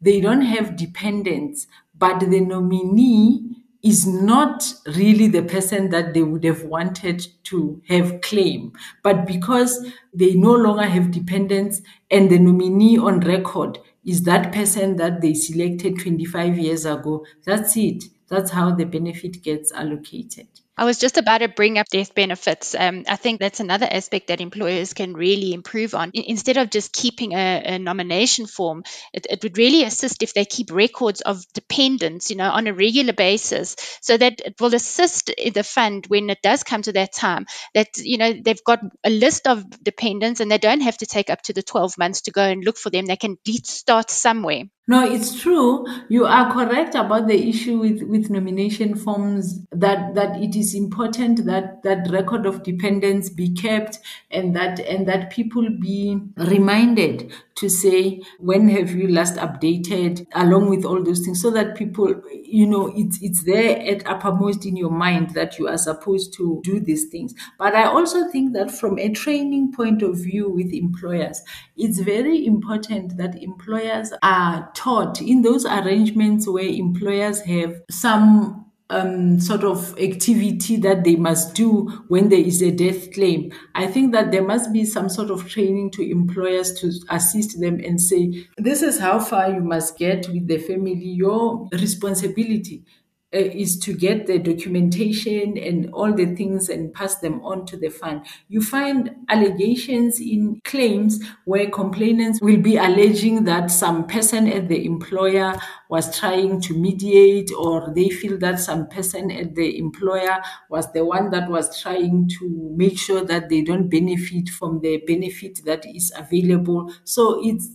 They 0.01 0.21
don't 0.21 0.41
have 0.41 0.77
dependents, 0.77 1.67
but 1.97 2.19
the 2.19 2.39
nominee 2.39 3.48
is 3.81 4.05
not 4.05 4.73
really 4.97 5.27
the 5.27 5.41
person 5.43 5.89
that 5.89 6.13
they 6.13 6.21
would 6.21 6.43
have 6.43 6.63
wanted 6.63 7.25
to 7.43 7.81
have 7.87 8.19
claim. 8.21 8.73
But 9.03 9.25
because 9.25 9.85
they 10.13 10.33
no 10.33 10.53
longer 10.53 10.83
have 10.83 11.11
dependents 11.11 11.81
and 12.11 12.29
the 12.29 12.39
nominee 12.39 12.97
on 12.97 13.21
record 13.21 13.79
is 14.05 14.23
that 14.23 14.51
person 14.53 14.97
that 14.97 15.21
they 15.21 15.33
selected 15.33 15.99
25 15.99 16.57
years 16.57 16.85
ago, 16.85 17.25
that's 17.45 17.77
it. 17.77 18.05
That's 18.27 18.51
how 18.51 18.75
the 18.75 18.85
benefit 18.85 19.41
gets 19.43 19.71
allocated. 19.71 20.47
I 20.79 20.85
was 20.85 20.97
just 20.97 21.17
about 21.17 21.39
to 21.39 21.49
bring 21.49 21.77
up 21.77 21.87
death 21.89 22.15
benefits. 22.15 22.73
Um, 22.73 23.03
I 23.05 23.17
think 23.17 23.41
that's 23.41 23.59
another 23.59 23.85
aspect 23.91 24.27
that 24.27 24.39
employers 24.39 24.93
can 24.93 25.13
really 25.13 25.53
improve 25.53 25.93
on. 25.93 26.11
Instead 26.13 26.55
of 26.55 26.69
just 26.69 26.93
keeping 26.93 27.33
a, 27.33 27.61
a 27.65 27.79
nomination 27.79 28.45
form, 28.45 28.83
it, 29.11 29.27
it, 29.29 29.43
would 29.43 29.57
really 29.57 29.83
assist 29.83 30.23
if 30.23 30.33
they 30.33 30.45
keep 30.45 30.71
records 30.71 31.19
of 31.19 31.43
dependents, 31.53 32.29
you 32.29 32.37
know, 32.37 32.49
on 32.49 32.67
a 32.67 32.73
regular 32.73 33.11
basis, 33.11 33.75
so 33.99 34.15
that 34.15 34.39
it 34.39 34.55
will 34.61 34.73
assist 34.73 35.29
the 35.53 35.63
fund 35.63 36.05
when 36.07 36.29
it 36.29 36.41
does 36.41 36.63
come 36.63 36.81
to 36.83 36.93
that 36.93 37.11
time. 37.11 37.45
That 37.73 37.97
you 37.97 38.17
know 38.17 38.31
they've 38.31 38.63
got 38.63 38.79
a 39.03 39.09
list 39.09 39.47
of 39.47 39.65
dependents 39.83 40.39
and 40.39 40.49
they 40.49 40.59
don't 40.59 40.79
have 40.79 40.99
to 40.99 41.05
take 41.05 41.29
up 41.29 41.41
to 41.41 41.53
the 41.53 41.61
12 41.61 41.97
months 41.97 42.21
to 42.21 42.31
go 42.31 42.43
and 42.43 42.63
look 42.63 42.77
for 42.77 42.89
them. 42.89 43.05
They 43.05 43.17
can 43.17 43.37
start 43.65 44.09
somewhere. 44.09 44.63
No, 44.89 45.05
it's 45.05 45.39
true. 45.39 45.85
You 46.07 46.25
are 46.25 46.51
correct 46.51 46.95
about 46.95 47.27
the 47.27 47.47
issue 47.47 47.77
with, 47.77 48.01
with 48.01 48.31
nomination 48.31 48.95
forms 48.95 49.63
that, 49.71 50.15
that 50.15 50.41
it 50.41 50.55
is 50.55 50.73
important 50.73 51.45
that 51.45 51.83
that 51.83 52.09
record 52.09 52.47
of 52.47 52.63
dependence 52.63 53.29
be 53.29 53.53
kept 53.53 53.99
and 54.31 54.55
that 54.55 54.79
and 54.79 55.07
that 55.07 55.29
people 55.29 55.69
be 55.79 56.19
reminded 56.37 57.31
to 57.59 57.69
say 57.69 58.21
when 58.39 58.69
have 58.69 58.91
you 58.91 59.07
last 59.07 59.35
updated? 59.35 60.25
along 60.33 60.69
with 60.69 60.85
all 60.85 61.03
those 61.03 61.19
things 61.19 61.41
so 61.41 61.49
that 61.51 61.75
people 61.75 62.13
you 62.43 62.65
know 62.65 62.91
it's 62.95 63.21
it's 63.21 63.43
there 63.43 63.79
at 63.81 64.05
uppermost 64.07 64.65
in 64.65 64.75
your 64.75 64.89
mind 64.91 65.31
that 65.31 65.57
you 65.59 65.67
are 65.67 65.77
supposed 65.77 66.33
to 66.33 66.61
do 66.63 66.79
these 66.79 67.05
things. 67.09 67.33
But 67.57 67.75
i 67.75 67.83
also 67.85 68.27
think 68.29 68.53
that 68.53 68.71
from 68.71 68.97
a 68.99 69.09
training 69.09 69.71
point 69.73 70.01
of 70.01 70.15
view 70.17 70.49
with 70.49 70.73
employers 70.73 71.41
it's 71.77 71.99
very 71.99 72.45
important 72.45 73.17
that 73.17 73.41
employers 73.41 74.13
are 74.23 74.69
taught 74.75 75.21
in 75.21 75.41
those 75.41 75.65
arrangements 75.65 76.47
where 76.47 76.65
employers 76.65 77.41
have 77.41 77.81
some 77.89 78.65
um, 78.89 79.39
sort 79.39 79.63
of 79.63 79.97
activity 79.99 80.77
that 80.77 81.03
they 81.03 81.15
must 81.15 81.53
do 81.53 81.87
when 82.07 82.29
there 82.29 82.39
is 82.39 82.61
a 82.61 82.71
death 82.71 83.11
claim. 83.13 83.51
I 83.75 83.87
think 83.87 84.13
that 84.13 84.31
there 84.31 84.43
must 84.43 84.73
be 84.73 84.85
some 84.85 85.09
sort 85.09 85.29
of 85.29 85.47
training 85.47 85.91
to 85.91 86.09
employers 86.09 86.73
to 86.81 86.91
assist 87.09 87.59
them 87.59 87.79
and 87.79 88.01
say, 88.01 88.47
this 88.57 88.81
is 88.81 88.99
how 88.99 89.19
far 89.19 89.51
you 89.51 89.61
must 89.61 89.97
get 89.97 90.27
with 90.29 90.47
the 90.47 90.57
family. 90.57 90.93
Your 90.95 91.67
responsibility 91.71 92.83
Uh, 93.31 93.37
is 93.37 93.77
to 93.77 93.93
get 93.93 94.25
the 94.25 94.39
documentation 94.39 95.55
and 95.55 95.87
all 95.93 96.11
the 96.11 96.25
things 96.35 96.67
and 96.67 96.91
pass 96.95 97.19
them 97.19 97.39
on 97.43 97.63
to 97.63 97.77
the 97.77 97.89
fund. 97.89 98.25
You 98.47 98.59
find 98.59 99.11
allegations 99.29 100.19
in 100.19 100.59
claims 100.63 101.23
where 101.45 101.69
complainants 101.69 102.41
will 102.41 102.57
be 102.59 102.77
alleging 102.77 103.43
that 103.43 103.69
some 103.69 104.07
person 104.07 104.47
at 104.47 104.67
the 104.67 104.83
employer 104.83 105.53
was 105.91 106.17
trying 106.17 106.59
to 106.61 106.73
mediate 106.73 107.51
or 107.55 107.93
they 107.93 108.09
feel 108.09 108.35
that 108.39 108.59
some 108.59 108.87
person 108.87 109.29
at 109.29 109.53
the 109.53 109.77
employer 109.77 110.41
was 110.71 110.91
the 110.93 111.05
one 111.05 111.29
that 111.29 111.51
was 111.51 111.79
trying 111.79 112.29
to 112.39 112.73
make 112.75 112.97
sure 112.97 113.23
that 113.23 113.49
they 113.49 113.61
don't 113.61 113.89
benefit 113.89 114.49
from 114.49 114.81
the 114.81 114.97
benefit 115.05 115.59
that 115.65 115.85
is 115.85 116.11
available. 116.17 116.91
So 117.03 117.39
it's 117.43 117.69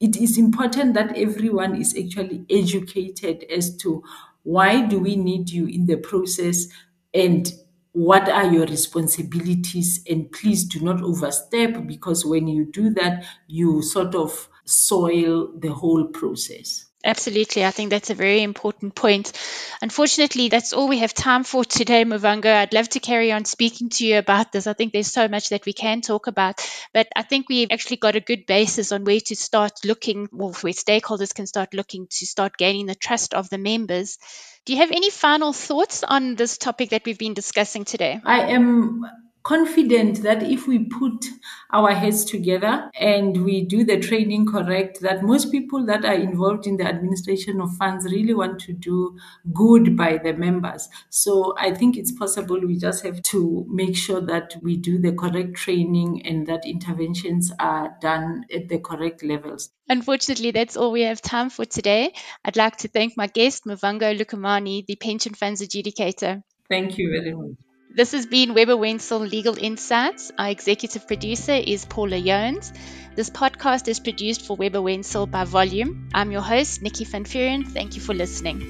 it 0.00 0.16
is 0.16 0.38
important 0.38 0.94
that 0.94 1.16
everyone 1.16 1.74
is 1.74 1.92
actually 1.98 2.44
educated 2.48 3.44
as 3.50 3.76
to 3.78 4.04
why 4.48 4.80
do 4.86 4.98
we 4.98 5.14
need 5.14 5.50
you 5.50 5.66
in 5.66 5.84
the 5.84 5.98
process? 5.98 6.68
And 7.12 7.52
what 7.92 8.30
are 8.30 8.50
your 8.50 8.64
responsibilities? 8.64 10.02
And 10.08 10.32
please 10.32 10.64
do 10.64 10.80
not 10.80 11.02
overstep 11.02 11.86
because 11.86 12.24
when 12.24 12.48
you 12.48 12.64
do 12.64 12.88
that 12.94 13.26
you 13.46 13.82
sort 13.82 14.14
of 14.14 14.48
soil 14.64 15.52
the 15.58 15.68
whole 15.68 16.06
process 16.06 16.87
Absolutely. 17.04 17.64
I 17.64 17.70
think 17.70 17.90
that's 17.90 18.10
a 18.10 18.14
very 18.14 18.42
important 18.42 18.94
point. 18.94 19.32
Unfortunately, 19.80 20.48
that's 20.48 20.72
all 20.72 20.88
we 20.88 20.98
have 20.98 21.14
time 21.14 21.44
for 21.44 21.64
today, 21.64 22.04
Muvhango. 22.04 22.52
I'd 22.52 22.74
love 22.74 22.88
to 22.90 23.00
carry 23.00 23.30
on 23.30 23.44
speaking 23.44 23.88
to 23.90 24.04
you 24.06 24.18
about 24.18 24.50
this. 24.50 24.66
I 24.66 24.72
think 24.72 24.92
there's 24.92 25.12
so 25.12 25.28
much 25.28 25.50
that 25.50 25.64
we 25.64 25.72
can 25.72 26.00
talk 26.00 26.26
about, 26.26 26.60
but 26.92 27.06
I 27.14 27.22
think 27.22 27.48
we've 27.48 27.68
actually 27.70 27.98
got 27.98 28.16
a 28.16 28.20
good 28.20 28.46
basis 28.46 28.90
on 28.90 29.04
where 29.04 29.20
to 29.26 29.36
start 29.36 29.84
looking, 29.84 30.28
well, 30.32 30.52
where 30.60 30.72
stakeholders 30.72 31.32
can 31.32 31.46
start 31.46 31.72
looking 31.72 32.08
to 32.10 32.26
start 32.26 32.56
gaining 32.56 32.86
the 32.86 32.96
trust 32.96 33.32
of 33.32 33.48
the 33.48 33.58
members. 33.58 34.18
Do 34.66 34.72
you 34.72 34.80
have 34.80 34.90
any 34.90 35.10
final 35.10 35.52
thoughts 35.52 36.02
on 36.02 36.34
this 36.34 36.58
topic 36.58 36.90
that 36.90 37.04
we've 37.04 37.18
been 37.18 37.34
discussing 37.34 37.84
today? 37.84 38.20
I 38.24 38.40
am 38.50 39.04
confident 39.48 40.22
that 40.22 40.42
if 40.42 40.68
we 40.68 40.78
put 40.78 41.24
our 41.72 41.92
heads 41.92 42.22
together 42.22 42.90
and 43.00 43.46
we 43.46 43.64
do 43.64 43.82
the 43.82 43.98
training 43.98 44.44
correct, 44.44 45.00
that 45.00 45.22
most 45.22 45.50
people 45.50 45.86
that 45.86 46.04
are 46.04 46.14
involved 46.14 46.66
in 46.66 46.76
the 46.76 46.84
administration 46.84 47.58
of 47.58 47.74
funds 47.76 48.04
really 48.04 48.34
want 48.34 48.60
to 48.60 48.74
do 48.74 49.16
good 49.54 49.96
by 49.96 50.18
the 50.18 50.34
members. 50.34 50.86
So 51.08 51.54
I 51.58 51.72
think 51.72 51.96
it's 51.96 52.12
possible. 52.12 52.60
We 52.60 52.76
just 52.76 53.02
have 53.06 53.22
to 53.22 53.64
make 53.70 53.96
sure 53.96 54.20
that 54.20 54.54
we 54.60 54.76
do 54.76 54.98
the 54.98 55.12
correct 55.12 55.54
training 55.54 56.26
and 56.26 56.46
that 56.46 56.66
interventions 56.66 57.50
are 57.58 57.96
done 58.02 58.44
at 58.54 58.68
the 58.68 58.78
correct 58.78 59.22
levels. 59.24 59.70
Unfortunately, 59.88 60.50
that's 60.50 60.76
all 60.76 60.92
we 60.92 61.04
have 61.04 61.22
time 61.22 61.48
for 61.48 61.64
today. 61.64 62.12
I'd 62.44 62.58
like 62.58 62.76
to 62.78 62.88
thank 62.88 63.16
my 63.16 63.28
guest, 63.28 63.64
Muvhango 63.64 64.14
Lukhaimane, 64.14 64.84
the 64.84 64.96
Pension 64.96 65.32
Funds 65.32 65.62
Adjudicator. 65.62 66.42
Thank 66.68 66.98
you 66.98 67.10
very 67.10 67.34
much. 67.34 67.56
This 67.98 68.12
has 68.12 68.26
been 68.26 68.54
Webber 68.54 68.76
Wentzel 68.76 69.28
Legal 69.28 69.58
Insights. 69.58 70.30
Our 70.38 70.50
executive 70.50 71.08
producer 71.08 71.54
is 71.54 71.84
Paula 71.84 72.20
Jones. 72.20 72.72
This 73.16 73.28
podcast 73.28 73.88
is 73.88 73.98
produced 73.98 74.46
for 74.46 74.56
Webber 74.56 74.78
Wentzel 74.78 75.28
by 75.28 75.42
Volume. 75.42 76.08
I'm 76.14 76.30
your 76.30 76.42
host, 76.42 76.80
Nikki 76.80 77.04
Van. 77.04 77.24
Thank 77.64 77.96
you 77.96 78.00
for 78.00 78.14
listening. 78.14 78.60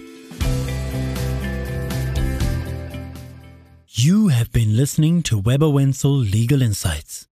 You 3.89 4.29
have 4.29 4.51
been 4.51 4.79
listening 4.79 5.23
to 5.25 5.37
Webber 5.37 5.69
Wentzel 5.69 6.17
Legal 6.17 6.63
Insights. 6.63 7.27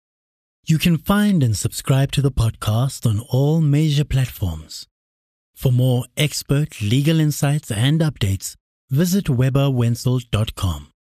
You 0.64 0.78
can 0.78 0.96
find 0.96 1.42
and 1.42 1.54
subscribe 1.54 2.10
to 2.12 2.22
the 2.22 2.32
podcast 2.32 3.04
on 3.04 3.20
all 3.28 3.60
major 3.60 4.04
platforms. 4.04 4.86
For 5.54 5.70
more 5.70 6.06
expert 6.16 6.80
legal 6.80 7.20
insights 7.20 7.70
and 7.70 8.00
updates, 8.00 8.56
visit 8.88 9.26
webberwentzel.com. 9.26 10.91